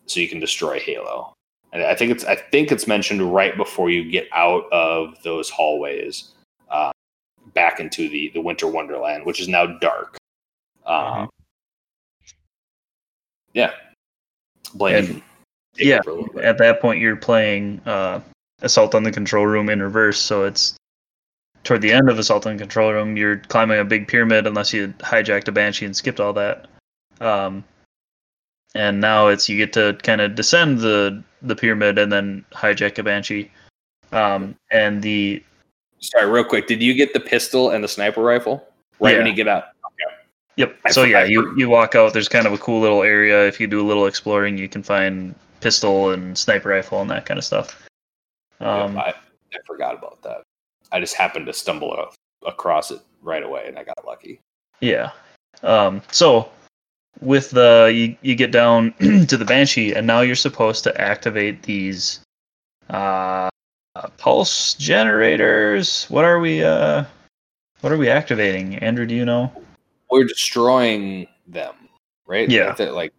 [0.06, 1.32] so you can destroy Halo.
[1.72, 5.48] And I think it's I think it's mentioned right before you get out of those
[5.48, 6.32] hallways
[6.70, 6.90] uh,
[7.54, 10.16] back into the the Winter Wonderland, which is now dark.
[10.86, 11.28] Um,
[13.54, 13.72] Yeah,
[14.74, 14.96] Blaine.
[14.96, 15.22] And- you can
[15.76, 16.44] take yeah, over a little bit.
[16.44, 18.20] At that point, you're playing uh,
[18.62, 20.74] Assault on the Control Room in reverse, so it's
[21.64, 23.16] toward the end of Assault on the Control Room.
[23.16, 26.66] You're climbing a big pyramid, unless you hijacked a Banshee and skipped all that.
[27.20, 27.64] Um,
[28.74, 32.98] and now it's you get to kind of descend the the pyramid and then hijack
[32.98, 33.50] a Banshee.
[34.12, 35.42] Um, and the
[36.00, 36.66] Sorry, real quick.
[36.66, 38.66] Did you get the pistol and the sniper rifle
[39.00, 39.64] right when you get out?
[40.60, 40.76] Yep.
[40.84, 42.12] I So yeah, you you walk out.
[42.12, 43.46] There's kind of a cool little area.
[43.46, 47.24] If you do a little exploring, you can find pistol and sniper rifle and that
[47.24, 47.88] kind of stuff.
[48.60, 49.14] Um, I,
[49.54, 50.42] I forgot about that.
[50.92, 51.96] I just happened to stumble
[52.46, 54.40] across it right away, and I got lucky.
[54.80, 55.12] yeah.
[55.62, 56.50] Um, so
[57.22, 58.92] with the you, you get down
[59.28, 62.20] to the banshee, and now you're supposed to activate these
[62.90, 63.48] uh,
[63.94, 66.04] uh, pulse generators.
[66.10, 66.62] What are we?
[66.62, 67.04] Uh,
[67.80, 68.74] what are we activating?
[68.76, 69.50] Andrew, do you know?
[70.10, 71.74] We're destroying them,
[72.26, 72.48] right?
[72.50, 72.68] Yeah.
[72.68, 73.12] Like, they're, like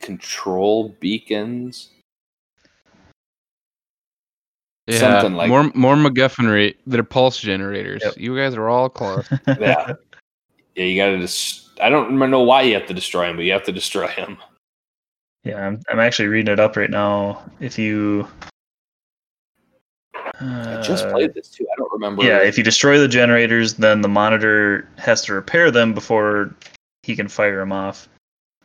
[0.00, 1.90] control beacons.
[4.86, 6.74] Yeah, Something like- more more MacGuffinry.
[6.86, 8.02] They're pulse generators.
[8.04, 8.16] Yep.
[8.16, 9.28] You guys are all close.
[9.46, 9.94] Yeah,
[10.74, 10.84] yeah.
[10.84, 11.70] You got to just.
[11.80, 14.08] I don't remember know why you have to destroy them, but you have to destroy
[14.16, 14.38] them.
[15.44, 17.42] Yeah, I'm, I'm actually reading it up right now.
[17.60, 18.26] If you.
[20.42, 21.66] I just Uh, played this too.
[21.72, 22.24] I don't remember.
[22.24, 26.54] Yeah, if you destroy the generators, then the monitor has to repair them before
[27.02, 28.08] he can fire them off.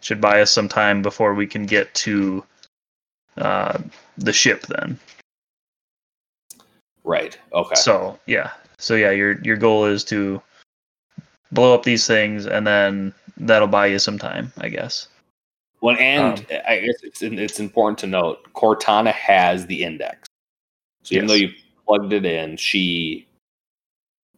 [0.01, 2.43] Should buy us some time before we can get to
[3.38, 3.78] uh,
[4.17, 4.65] the ship.
[4.67, 4.99] Then,
[7.03, 7.38] right.
[7.53, 7.75] Okay.
[7.75, 10.41] so yeah, so yeah, your your goal is to
[11.51, 15.07] blow up these things, and then that'll buy you some time, I guess.
[15.82, 20.28] Well, and Um, I guess it's it's important to note Cortana has the index.
[21.03, 21.32] So even Yes.
[21.32, 21.53] though you
[21.88, 23.28] plugged it in, she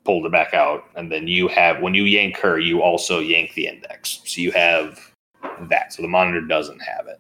[0.06, 3.54] pulled it back out, and then you have when you yank her, you also yank
[3.54, 4.22] the index.
[4.26, 5.00] So you have
[5.70, 5.94] that.
[5.94, 7.20] So the monitor doesn't have it.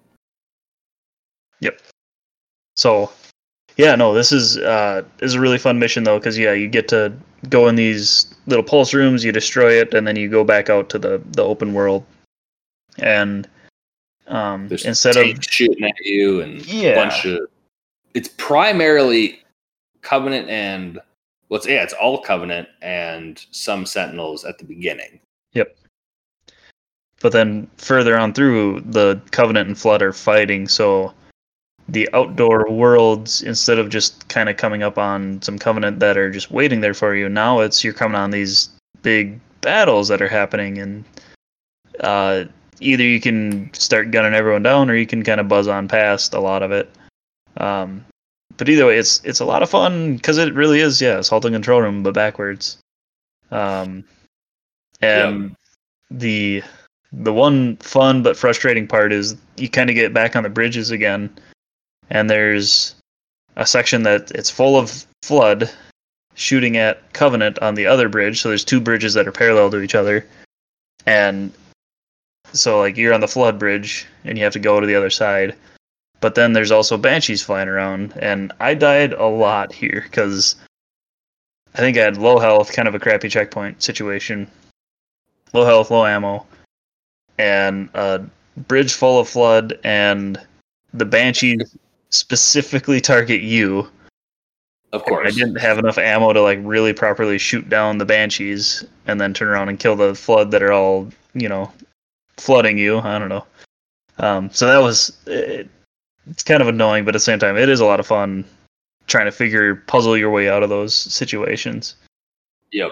[1.62, 1.82] Yep.
[2.76, 3.12] So,
[3.76, 6.88] yeah, no, this is uh, is a really fun mission though, because yeah, you get
[6.90, 7.12] to
[7.50, 10.90] go in these little pulse rooms, you destroy it, and then you go back out
[10.90, 12.06] to the the open world,
[12.98, 13.48] and
[14.28, 16.92] um, There's instead of shooting at you and Yeah.
[16.92, 17.48] a bunch of.
[18.14, 19.42] It's primarily
[20.02, 21.00] Covenant and
[21.50, 25.20] well, it's, yeah, it's all Covenant and some Sentinels at the beginning.
[25.54, 25.76] Yep.
[27.22, 31.14] But then further on through, the Covenant and Flood are fighting, so
[31.90, 36.30] the outdoor worlds, instead of just kind of coming up on some Covenant that are
[36.30, 38.70] just waiting there for you, now it's you're coming on these
[39.02, 41.04] big battles that are happening, and
[42.02, 42.46] uh,
[42.80, 46.34] either you can start gunning everyone down, or you can kind of buzz on past
[46.36, 46.90] a lot of it.
[47.58, 48.06] Um,
[48.60, 51.46] but either way, it's it's a lot of fun because it really is, yeah, assault
[51.46, 52.78] and control room, but backwards.
[53.52, 54.04] Um,
[55.02, 55.56] and
[56.12, 56.62] the
[57.14, 60.92] the one fun but frustrating part is you kind of get back on the bridges
[60.92, 61.34] again,
[62.10, 62.96] and there's
[63.56, 65.72] a section that it's full of flood
[66.36, 68.42] shooting at Covenant on the other bridge.
[68.42, 70.28] So there's two bridges that are parallel to each other,
[71.06, 71.54] and
[72.52, 75.10] so like you're on the flood bridge and you have to go to the other
[75.10, 75.56] side.
[76.22, 80.56] But then there's also banshees flying around, and I died a lot here because
[81.76, 84.50] I think I had low health, kind of a crappy checkpoint situation,
[85.54, 86.46] low health, low ammo,
[87.38, 88.22] and a
[88.68, 90.38] bridge full of flood, and
[90.94, 91.76] the banshees
[92.10, 93.88] specifically target you.
[94.92, 95.28] Of course.
[95.28, 99.34] I didn't have enough ammo to like really properly shoot down the banshees and then
[99.34, 101.72] turn around and kill the flood that are all you know
[102.38, 102.98] flooding you.
[102.98, 103.46] I don't know.
[104.18, 105.70] Um, so that was it,
[106.30, 108.46] it's kind of annoying, but at the same time, it is a lot of fun
[109.08, 111.96] trying to figure puzzle your way out of those situations.
[112.72, 112.92] Yep.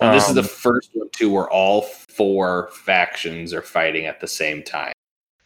[0.00, 4.20] And this is the Um, first one too, where all four factions are fighting at
[4.20, 4.92] the same time.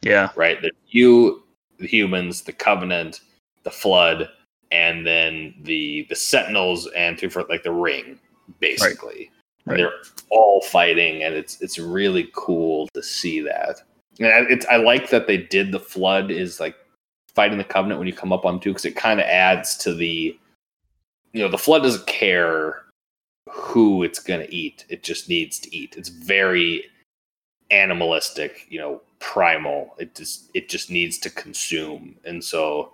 [0.02, 0.60] Yeah, right?
[0.60, 1.42] The you,
[1.78, 3.20] the humans, the Covenant,
[3.64, 4.28] the Flood,
[4.70, 8.18] and then the the Sentinels and through for like the Ring,
[8.60, 9.24] basically.
[9.26, 9.30] And
[9.66, 9.76] Right.
[9.76, 9.92] They're
[10.30, 13.82] all fighting, and it's it's really cool to see that.
[14.18, 16.76] And it's I like that they did the Flood is like
[17.34, 19.94] fighting the Covenant when you come up on too, because it kind of adds to
[19.94, 20.38] the,
[21.32, 22.82] you know, the Flood doesn't care
[23.50, 25.96] who it's gonna eat; it just needs to eat.
[25.96, 26.84] It's very
[27.70, 29.94] animalistic, you know, primal.
[29.98, 32.92] It just it just needs to consume, and so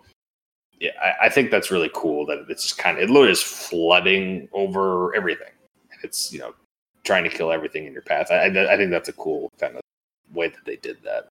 [0.80, 3.42] yeah, I, I think that's really cool that it's just kind of it literally is
[3.42, 5.52] flooding over everything.
[5.90, 6.54] and It's you know
[7.04, 8.30] trying to kill everything in your path.
[8.30, 9.82] I I, I think that's a cool kind of
[10.34, 11.28] way that they did that.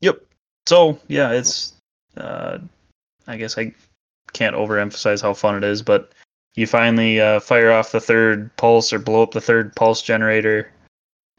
[0.00, 0.22] Yep.
[0.66, 1.74] So yeah, it's.
[2.16, 2.58] Uh,
[3.26, 3.74] I guess I
[4.32, 6.12] can't overemphasize how fun it is, but
[6.54, 10.70] you finally uh, fire off the third pulse or blow up the third pulse generator,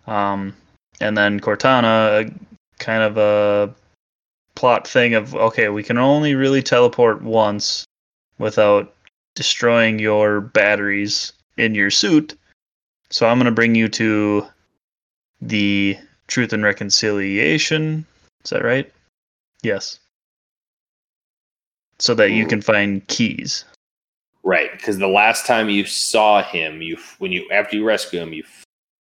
[0.06, 0.56] um,
[1.00, 2.30] and then Cortana, uh,
[2.80, 3.74] kind of a
[4.56, 7.86] plot thing of okay, we can only really teleport once
[8.38, 8.94] without
[9.36, 12.38] destroying your batteries in your suit.
[13.10, 14.46] So I'm gonna bring you to
[15.42, 15.98] the
[16.28, 18.06] Truth and Reconciliation
[18.48, 18.90] is that right?
[19.62, 20.00] Yes.
[22.00, 23.66] So that you can find Keyes.
[24.44, 28.32] Right, because the last time you saw him, you when you after you rescue him,
[28.32, 28.46] you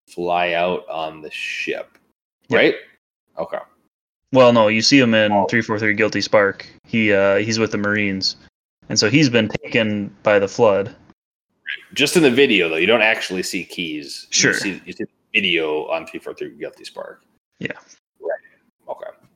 [0.10, 1.96] fly out on the ship,
[2.50, 2.58] Yep.
[2.58, 2.76] right?
[3.38, 3.60] Okay.
[4.32, 5.46] Well, no, you see him in Oh.
[5.48, 6.66] 343 Guilty Spark.
[6.88, 8.38] He uh he's with the Marines.
[8.90, 10.96] And so he's been taken by the flood.
[11.94, 14.26] Just in the video though, you don't actually see Keyes.
[14.32, 14.54] Sure.
[14.54, 17.22] You see, you see the video on three four three Guilty Spark.
[17.60, 17.78] Yeah.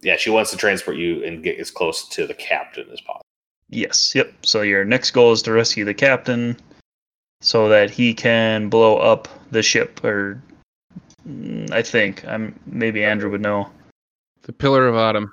[0.03, 0.07] Right.
[0.07, 0.09] Okay.
[0.09, 3.25] Yeah, she wants to transport you and get as close to the captain as possible.
[3.69, 4.33] Yes, yep.
[4.43, 6.57] So your next goal is to rescue the captain
[7.41, 10.41] so that he can blow up the ship or
[11.27, 13.69] mm, I think I'm maybe Andrew would know.
[14.43, 15.31] The Pillar of Autumn.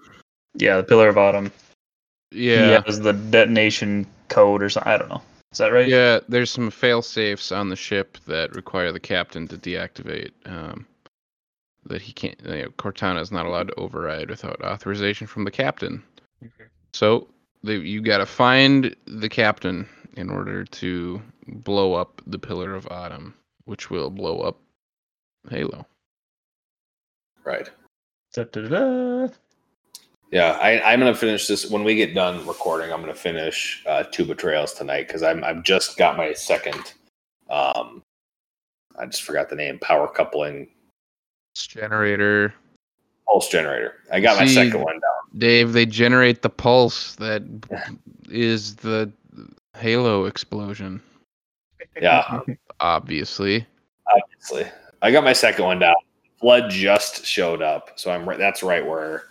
[0.54, 1.50] Yeah, the Pillar of Autumn.
[2.30, 2.78] Yeah.
[2.78, 4.92] He has the detonation code or something.
[4.92, 5.22] I don't know.
[5.52, 5.88] Is that right?
[5.88, 10.32] Yeah, there's some fail safes on the ship that require the captain to deactivate.
[10.44, 10.86] Um,
[11.88, 12.40] that he can't.
[12.44, 16.02] You know, Cortana is not allowed to override without authorization from the captain.
[16.42, 16.68] Okay.
[16.92, 17.28] So
[17.62, 22.86] they, you got to find the captain in order to blow up the Pillar of
[22.90, 23.34] Autumn,
[23.64, 24.58] which will blow up
[25.50, 25.86] Halo.
[27.44, 27.70] Right.
[28.32, 29.32] Da-da-da-da.
[30.32, 32.92] Yeah, I, I'm gonna finish this when we get done recording.
[32.92, 36.94] I'm gonna finish uh, two betrayals tonight because I'm I've just got my second.
[37.48, 38.02] Um,
[38.98, 39.78] I just forgot the name.
[39.78, 40.68] Power coupling
[41.64, 42.52] Generator,
[43.26, 43.94] pulse generator.
[44.12, 45.38] I got my second one down.
[45.38, 45.72] Dave.
[45.72, 47.42] They generate the pulse that
[48.30, 49.10] is the
[49.76, 51.00] Halo explosion.
[52.00, 52.40] Yeah,
[52.80, 53.66] Obviously.
[54.14, 54.66] obviously.
[55.02, 55.94] I got my second one down.
[56.40, 58.38] Flood just showed up, so I'm right.
[58.38, 59.24] That's right where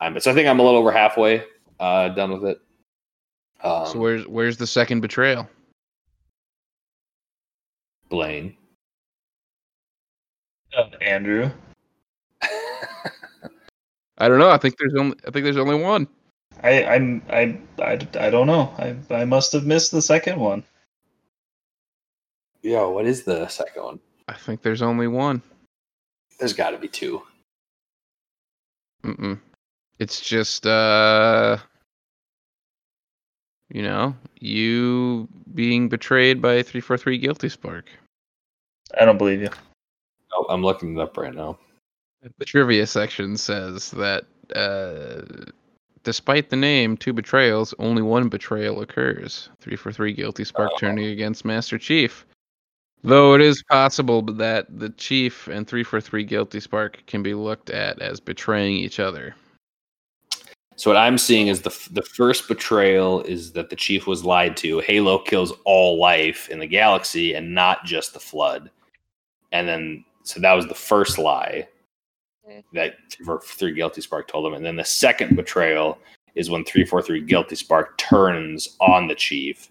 [0.00, 0.18] I'm.
[0.20, 1.44] So I think I'm a little over halfway
[1.80, 2.60] uh, done with it.
[3.62, 5.48] Um, so where's where's the second betrayal?
[8.10, 8.54] Blaine.
[10.76, 11.50] Uh, Andrew.
[14.18, 14.50] I don't know.
[14.50, 16.06] I think there's only I think there's only one.
[16.62, 18.72] I I'm I, I, I don't know.
[18.78, 20.62] I I must have missed the second one.
[22.62, 24.00] Yo, what is the second one?
[24.28, 25.42] I think there's only one.
[26.38, 27.22] There's got to be two.
[29.04, 29.40] Mm-mm.
[29.98, 31.58] It's just uh
[33.72, 37.86] you know, you being betrayed by 343 Guilty Spark.
[38.98, 39.48] I don't believe you.
[40.34, 41.58] Oh, I'm looking it up right now.
[42.38, 44.24] The trivia section says that
[44.54, 45.22] uh
[46.04, 49.50] despite the name two betrayals, only one betrayal occurs.
[49.60, 50.78] Three four three Guilty Spark Oh.
[50.78, 52.26] turning against Master Chief.
[53.04, 57.34] Though it is possible that the Chief and Three four Three Guilty Spark can be
[57.34, 59.34] looked at as betraying each other.
[60.76, 64.24] So what I'm seeing is the f- the first betrayal is that the chief was
[64.24, 64.80] lied to.
[64.80, 68.70] Halo kills all life in the galaxy and not just the flood.
[69.52, 71.68] And then so that was the first lie
[72.72, 72.94] that
[73.44, 74.54] three guilty spark told him.
[74.54, 75.98] And then the second betrayal
[76.34, 79.70] is when 343 guilty spark turns on the chief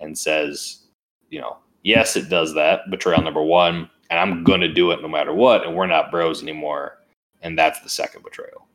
[0.00, 0.86] and says,
[1.30, 2.90] you know, yes, it does that.
[2.90, 6.10] Betrayal number 1, and I'm going to do it no matter what and we're not
[6.10, 6.98] bros anymore.
[7.42, 8.66] And that's the second betrayal.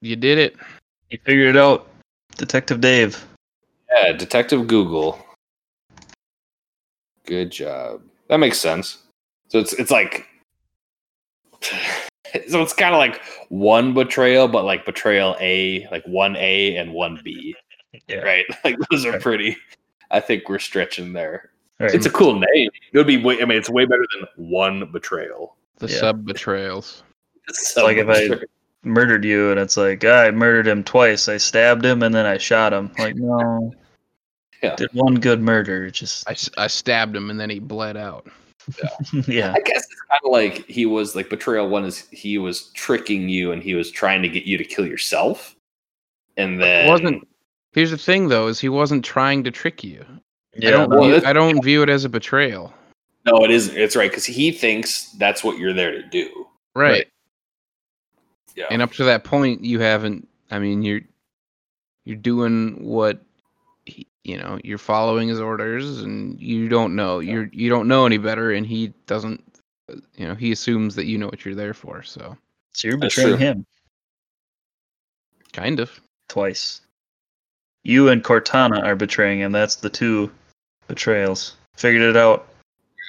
[0.00, 0.56] You did it.
[1.10, 1.88] You figured it out,
[2.36, 3.26] Detective Dave.
[3.92, 5.18] Yeah, Detective Google.
[7.26, 8.00] Good job.
[8.28, 8.98] That makes sense.
[9.48, 10.26] So it's it's like
[12.48, 16.92] so it's kind of like one betrayal, but like betrayal A, like one A and
[16.92, 17.54] one B,
[18.08, 18.18] Yeah.
[18.18, 18.44] right?
[18.64, 19.56] Like those are pretty.
[20.10, 21.50] I think we're stretching there.
[21.78, 21.94] Right.
[21.94, 22.70] It's a cool name.
[22.92, 23.22] It would be.
[23.22, 25.56] Way, I mean, it's way better than one betrayal.
[25.78, 25.98] The Yeah.
[26.00, 27.02] sub betrayals.
[27.52, 28.28] So like if I
[28.82, 31.28] murdered you and it's like I murdered him twice.
[31.28, 32.90] I stabbed him and then I shot him.
[32.98, 33.72] Like no.
[34.62, 34.76] Yeah.
[34.76, 35.90] Did one good murder.
[35.90, 36.28] Just
[36.58, 38.26] I stabbed him and then he bled out.
[39.26, 39.52] yeah.
[39.52, 43.28] I guess it's kind of like he was like betrayal one is he was tricking
[43.28, 45.56] you and he was trying to get you to kill yourself,
[46.36, 47.28] and then It wasn't.
[47.72, 50.04] Here's the thing, though, is he wasn't trying to trick you.
[50.56, 50.90] I don't.
[50.90, 52.74] well, view, I don't view it as a betrayal.
[53.24, 53.76] No, it isn't.
[53.76, 56.46] It's right because he thinks that's what you're there to do.
[56.74, 56.90] Right.
[56.90, 57.06] Right.
[58.56, 58.66] Yeah.
[58.70, 60.26] And up to that point, you haven't.
[60.50, 61.02] I mean, you're
[62.04, 63.22] you're doing what he,
[64.24, 64.58] you know.
[64.64, 67.18] You're following his orders, and you don't know.
[67.20, 69.42] You're you don't know any better, and he doesn't.
[69.90, 72.02] Uh, you know, he assumes that you know what you're there for.
[72.02, 72.36] So,
[72.72, 73.66] So you're betraying him
[75.52, 76.00] kind of.
[76.28, 76.80] twice.
[77.82, 79.52] You and Cortana are betraying him.
[79.52, 80.30] That's the two
[80.86, 81.56] betrayals.
[81.76, 82.46] Figured it out.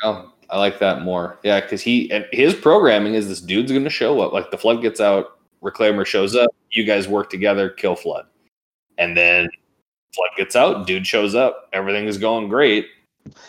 [0.03, 1.37] Oh, I like that more.
[1.43, 4.31] Yeah, because he and his programming is this dude's going to show up.
[4.33, 6.49] Like the flood gets out, Reclaimer shows up.
[6.71, 8.25] You guys work together, kill flood,
[8.97, 9.49] and then
[10.13, 10.87] flood gets out.
[10.87, 11.69] Dude shows up.
[11.73, 12.87] Everything is going great,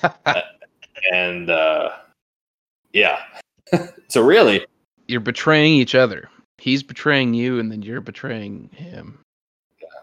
[1.13, 1.91] and uh,
[2.93, 3.21] yeah.
[4.09, 4.67] so really,
[5.09, 6.29] You're betraying each other.
[6.59, 9.19] He's betraying you, and then you're betraying him.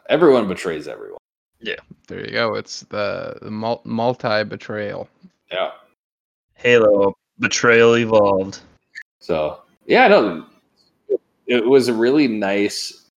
[0.09, 1.19] everyone betrays everyone.
[1.61, 1.75] Yeah,
[2.07, 2.55] there you go.
[2.55, 5.09] It's the, the multi betrayal.
[5.51, 5.71] Yeah.
[6.55, 8.59] Halo betrayal evolved.
[9.19, 10.45] So yeah, no,
[11.47, 13.08] it was a really nice.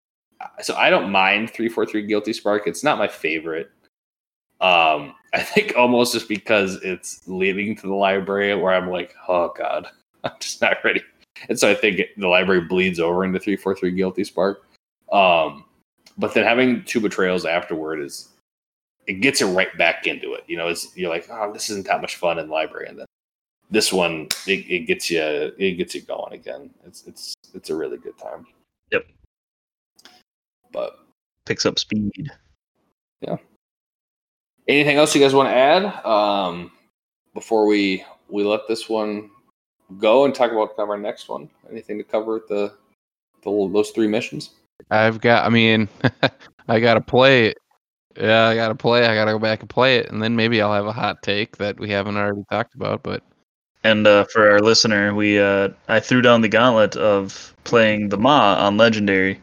[0.63, 2.67] So I don't mind three four three Guilty Spark.
[2.67, 3.71] It's not my favorite.
[4.61, 9.53] Um, I think almost just because it's leading to the library where I'm like, oh
[9.57, 9.87] god,
[10.25, 11.03] I'm just not ready.
[11.49, 14.67] And so I think it- the library bleeds over into three four three Guilty Spark.
[15.11, 15.65] Um,
[16.19, 18.29] but then having two betrayals afterward is
[19.07, 20.45] it gets you right back into it.
[20.47, 22.99] You know, it's you're like, oh, this isn't that much fun in the library, and
[22.99, 23.07] then
[23.71, 25.21] this one it, it gets you
[25.59, 26.71] it gets you going again.
[26.87, 28.47] It's it's it's a really good time.
[28.91, 29.07] Yep.
[30.73, 30.99] But
[31.45, 32.31] Picks up speed.
[33.21, 33.37] Yeah.
[34.69, 36.71] Anything else you guys want to add um,
[37.35, 39.31] before we we let this one
[39.99, 41.51] go and talk about kind of our next one?
[41.71, 42.73] Anything to cover with the,
[43.43, 44.51] the those three missions?
[44.91, 45.45] I've got.
[45.45, 45.89] I mean,
[46.69, 47.59] I gotta play it.
[48.17, 49.07] Yeah, I gotta play.
[49.07, 51.57] I gotta go back and play it, and then maybe I'll have a hot take
[51.57, 53.03] that we haven't already talked about.
[53.03, 53.23] But
[53.85, 58.19] And uh, for our listener, we uh, I threw down the gauntlet of playing the
[58.19, 59.41] Maw on Legendary.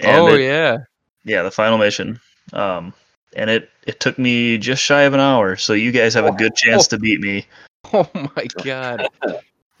[0.00, 0.78] And oh it- yeah,
[1.24, 2.20] yeah, the final mission.
[2.52, 2.92] Um,
[3.34, 6.32] and it it took me just shy of an hour, so you guys have a
[6.32, 7.46] good chance to beat me.
[7.92, 9.08] oh my god,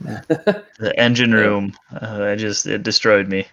[0.00, 3.46] The engine room, uh, I just it destroyed me.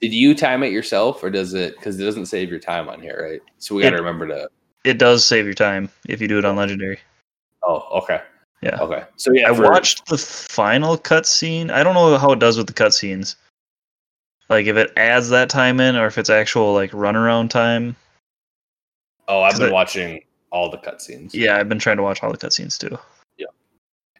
[0.00, 1.76] Did you time it yourself, or does it?
[1.76, 3.40] Because it doesn't save your time on here, right?
[3.58, 4.48] So we got to remember to.
[4.84, 6.98] It does save your time if you do it on Legendary.
[7.62, 8.20] Oh, okay.
[8.60, 8.78] Yeah.
[8.80, 9.04] Okay.
[9.16, 11.70] So yeah, I for- watched the final cutscene.
[11.70, 13.36] I don't know how it does with the cutscenes.
[14.48, 17.96] Like if it adds that time in, or if it's actual like runaround time.
[19.28, 20.20] Oh, I've been I- watching
[20.50, 21.30] all the cutscenes.
[21.32, 22.96] Yeah, I've been trying to watch all the cutscenes too.
[23.36, 23.46] Yeah.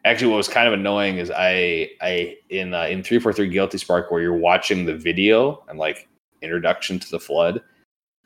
[0.05, 3.49] Actually, what was kind of annoying is I I in uh, in three four three
[3.49, 6.09] Guilty Spark where you're watching the video and like
[6.43, 7.63] introduction to the flood.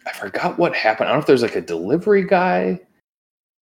[0.06, 1.08] I forgot what happened.
[1.08, 2.80] I don't know if there's like a delivery guy.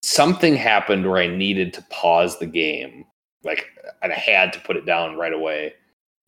[0.04, 3.06] Something happened where I needed to pause the game,
[3.44, 3.70] like,
[4.04, 5.74] and I had to put it down right away,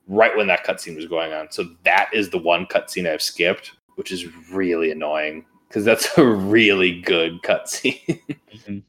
[0.08, 1.51] right when that cutscene was going on.
[1.51, 6.26] So that is the one cutscene I've skipped, which is really annoying because that's a
[6.26, 8.22] really good cutscene.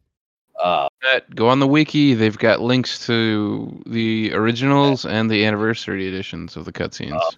[0.62, 0.88] uh,
[1.34, 2.14] go on the wiki.
[2.14, 7.18] They've got links to the originals and the anniversary editions of the cutscenes.
[7.20, 7.30] Oh.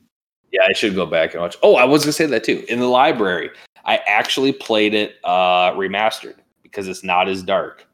[0.52, 1.56] Yeah, I should go back and watch.
[1.62, 2.64] Oh, I was gonna say that too.
[2.68, 3.50] In the library,
[3.84, 7.86] I actually played it uh remastered because it's not as dark,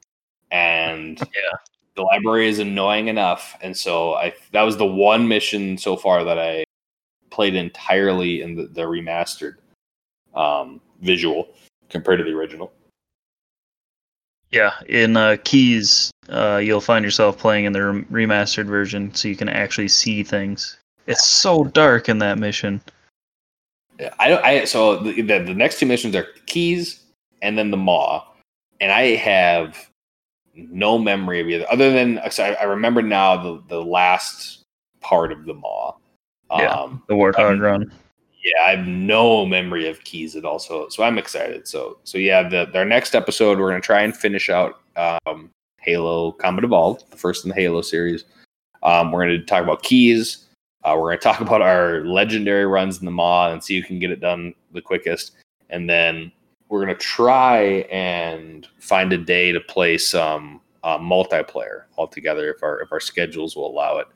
[0.50, 1.58] and Yeah.
[1.96, 3.56] The library is annoying enough.
[3.62, 6.64] And so I that was the one mission so far that I
[7.30, 9.56] played entirely in the, the remastered
[10.34, 11.48] um, visual
[11.88, 12.72] compared to the original.
[14.50, 19.36] Yeah, in uh, Keyes, uh, you'll find yourself playing in the remastered version, so you
[19.36, 20.78] can actually see things.
[21.06, 22.80] It's so dark in that mission.
[24.18, 24.44] I don't.
[24.44, 27.00] I so the, the the next two missions are Keyes
[27.42, 28.24] and then the maw,
[28.80, 29.90] and I have
[30.56, 31.66] no memory of either.
[31.70, 34.62] Other than I, I remember now the the last
[35.00, 35.94] part of the maw.
[36.50, 36.70] Yeah.
[36.70, 37.92] Um, The Warthog Um, run.
[38.44, 40.58] yeah, I have no memory of Keyes at all.
[40.60, 41.66] So, so I'm excited.
[41.66, 45.50] So, so yeah, the our next episode, we're gonna try and finish out um,
[45.80, 48.24] Halo Combat Evolved, the first in the Halo series.
[48.82, 50.44] Um, we're gonna talk about Keyes.
[50.84, 53.98] Uh, we're gonna talk about our legendary runs in the Maw and see who can
[53.98, 55.32] get it done the quickest.
[55.70, 56.30] And then
[56.68, 57.58] we're gonna try
[57.90, 63.56] and find a day to play some uh, multiplayer altogether if our if our schedules
[63.56, 64.06] will allow it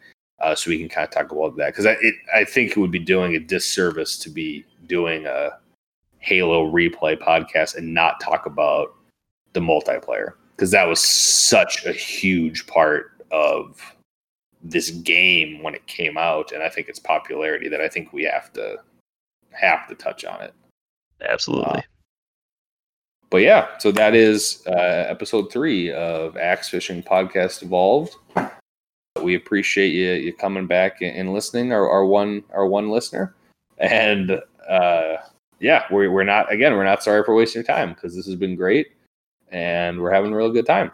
[0.40, 2.76] uh, so we can kind of talk about that because I it, I think it
[2.78, 5.50] would be doing a disservice to be doing a
[6.18, 8.94] Halo replay podcast and not talk about
[9.52, 13.94] the multiplayer because that was such a huge part of
[14.62, 18.24] this game when it came out and I think its popularity that I think we
[18.24, 18.76] have to
[19.52, 20.54] have to touch on it.
[21.22, 21.78] Absolutely.
[21.78, 21.82] Uh,
[23.30, 28.16] but yeah, so that is uh, episode three of Axe Fishing Podcast Evolved
[29.22, 33.34] we appreciate you you coming back and listening our, our one our one listener
[33.78, 35.16] and uh
[35.58, 38.36] yeah we're, we're not again we're not sorry for wasting your time because this has
[38.36, 38.92] been great
[39.50, 40.90] and we're having a real good time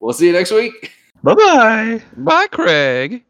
[0.00, 0.92] we'll see you next week
[1.22, 2.02] Bye bye.
[2.18, 3.24] Bye, Craig.